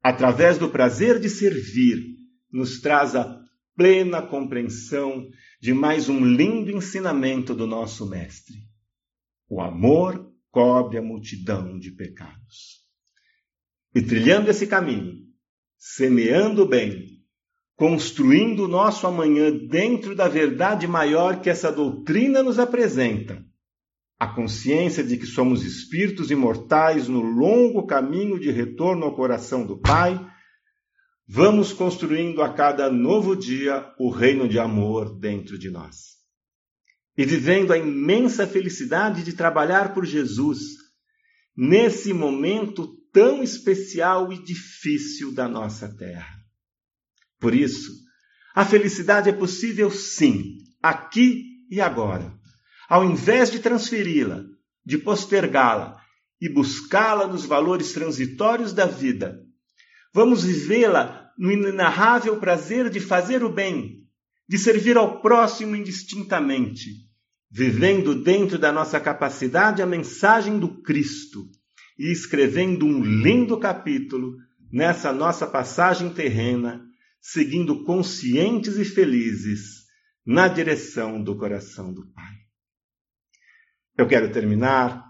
através 0.01 0.59
do 0.59 0.70
prazer 0.70 1.18
de 1.18 1.29
servir, 1.29 2.16
nos 2.53 2.81
traz 2.81 3.16
a 3.16 3.42
plena 3.75 4.22
compreensão 4.22 5.29
de 5.61 5.75
mais 5.75 6.09
um 6.09 6.25
lindo 6.25 6.70
ensinamento 6.70 7.53
do 7.53 7.66
nosso 7.66 8.09
Mestre. 8.09 8.59
O 9.48 9.61
amor 9.61 10.33
cobre 10.53 10.98
a 10.98 11.03
multidão 11.03 11.81
de 11.81 11.90
pecados. 11.90 12.87
E 13.92 14.01
trilhando 14.01 14.48
esse 14.48 14.68
caminho, 14.68 15.16
semeando 15.77 16.62
o 16.62 16.68
bem, 16.68 17.25
construindo 17.75 18.66
o 18.66 18.68
nosso 18.68 19.05
amanhã 19.09 19.51
dentro 19.51 20.14
da 20.14 20.29
verdade 20.29 20.87
maior 20.87 21.40
que 21.40 21.51
essa 21.51 21.72
doutrina 21.72 22.40
nos 22.40 22.61
apresenta, 22.61 23.44
a 24.22 24.28
consciência 24.28 25.02
de 25.02 25.16
que 25.16 25.26
somos 25.26 25.64
espíritos 25.64 26.30
imortais 26.30 27.08
no 27.08 27.20
longo 27.20 27.85
caminho 27.88 28.38
de 28.38 28.52
retorno 28.52 29.04
ao 29.04 29.16
coração 29.16 29.66
do 29.66 29.76
Pai, 29.76 30.16
vamos 31.26 31.72
construindo 31.72 32.40
a 32.40 32.54
cada 32.54 32.88
novo 32.88 33.35
dia 33.35 33.85
o 33.98 34.11
reino 34.11 34.48
de 34.48 34.61
amor 34.61 35.18
dentro 35.18 35.58
de 35.58 35.70
nós. 35.70 36.18
E 37.18 37.24
vivendo 37.24 37.72
a 37.72 37.76
imensa 37.76 38.46
felicidade 38.46 39.24
de 39.24 39.32
trabalhar 39.32 39.92
por 39.92 40.06
Jesus 40.06 40.61
nesse 41.56 42.12
momento 42.12 42.96
tão 43.12 43.42
especial 43.42 44.32
e 44.32 44.40
difícil 44.40 45.35
da 45.35 45.48
nossa 45.48 45.88
terra. 45.96 46.32
Por 47.40 47.52
isso, 47.52 47.90
a 48.54 48.64
felicidade 48.64 49.28
é 49.28 49.32
possível 49.32 49.90
sim, 49.90 50.58
aqui 50.80 51.42
e 51.68 51.80
agora 51.80 52.40
ao 52.92 53.07
invés 53.07 53.50
de 53.50 53.59
transferi-la, 53.59 54.44
de 54.85 54.98
postergá-la 54.98 55.96
e 56.38 56.46
buscá-la 56.46 57.26
nos 57.26 57.46
valores 57.46 57.94
transitórios 57.94 58.74
da 58.74 58.85
vida, 58.85 59.40
vamos 60.12 60.44
vivê-la 60.44 61.31
no 61.38 61.50
inenarrável 61.50 62.38
prazer 62.38 62.90
de 62.90 63.00
fazer 63.00 63.42
o 63.42 63.48
bem, 63.48 64.07
de 64.46 64.59
servir 64.59 64.98
ao 64.98 65.22
próximo 65.22 65.74
indistintamente, 65.74 66.90
vivendo 67.50 68.14
dentro 68.14 68.59
da 68.59 68.70
nossa 68.70 69.00
capacidade 69.00 69.81
a 69.81 69.87
mensagem 69.87 70.59
do 70.59 70.83
Cristo 70.83 71.48
e 71.98 72.12
escrevendo 72.12 72.85
um 72.85 73.02
lindo 73.02 73.57
capítulo 73.57 74.37
nessa 74.70 75.14
nossa 75.14 75.46
passagem 75.46 76.12
terrena, 76.12 76.85
seguindo 77.22 77.85
conscientes 77.85 78.76
e 78.76 78.85
felizes 78.85 79.87
na 80.26 80.46
direção 80.46 81.24
do 81.24 81.35
coração 81.38 81.90
do 81.90 82.07
Pai. 82.12 82.41
Eu 83.96 84.09
quero 84.09 84.33
terminar 84.33 85.05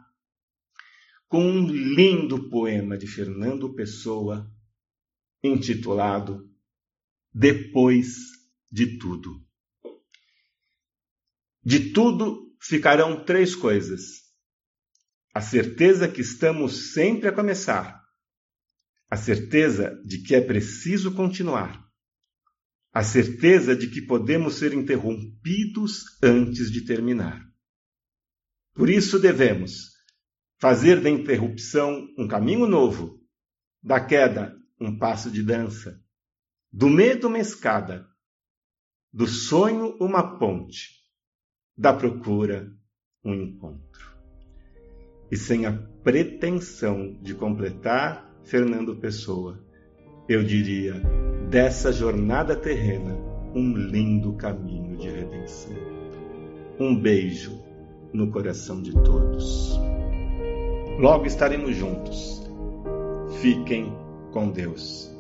com 1.29 1.41
um 1.41 1.69
lindo 1.69 2.51
poema 2.51 2.99
de 2.99 3.07
Fernando 3.07 3.73
Pessoa, 3.75 4.53
intitulado 5.43 6.51
Depois 7.33 8.17
de 8.71 8.99
Tudo. 8.99 9.41
De 11.65 11.93
tudo 11.93 12.53
ficarão 12.61 13.25
três 13.25 13.55
coisas: 13.55 14.23
a 15.33 15.41
certeza 15.41 16.09
que 16.09 16.21
estamos 16.21 16.93
sempre 16.93 17.29
a 17.29 17.33
começar, 17.33 18.03
a 19.09 19.17
certeza 19.17 19.97
de 20.05 20.23
que 20.25 20.35
é 20.35 20.41
preciso 20.41 21.15
continuar, 21.15 21.89
a 22.93 23.05
certeza 23.05 23.77
de 23.77 23.89
que 23.89 24.03
podemos 24.03 24.57
ser 24.57 24.73
interrompidos 24.73 26.19
antes 26.21 26.69
de 26.69 26.85
terminar. 26.85 27.52
Por 28.75 28.89
isso 28.89 29.19
devemos 29.19 29.93
fazer 30.59 31.01
da 31.01 31.11
interrupção 31.11 32.09
um 32.17 32.27
caminho 32.27 32.67
novo, 32.67 33.21
da 33.83 34.01
queda 34.01 34.57
um 34.81 34.97
passo 34.97 35.31
de 35.31 35.43
dança, 35.43 36.01
do 36.73 36.89
medo 36.89 37.29
uma 37.29 37.39
escada, 37.39 38.07
do 39.13 39.27
sonho 39.27 39.97
uma 40.01 40.39
ponte, 40.39 41.03
da 41.77 41.93
procura 41.93 42.73
um 43.25 43.35
encontro. 43.35 44.17
E 45.31 45.37
sem 45.37 45.67
a 45.67 45.73
pretensão 46.03 47.21
de 47.23 47.35
completar 47.35 48.33
Fernando 48.45 48.97
Pessoa, 48.97 49.63
eu 50.29 50.43
diria 50.43 50.95
dessa 51.51 51.93
jornada 51.93 52.57
terrena 52.57 53.15
um 53.55 53.77
lindo 53.77 54.35
caminho 54.37 54.97
de 54.97 55.09
redenção. 55.09 55.77
Um 56.79 56.99
beijo 56.99 57.72
no 58.13 58.31
coração 58.31 58.83
de 58.83 58.93
todos. 58.93 59.79
Logo 60.99 61.27
estaremos 61.27 61.75
juntos. 61.77 62.43
Fiquem 63.41 63.93
com 64.33 64.51
Deus. 64.51 65.12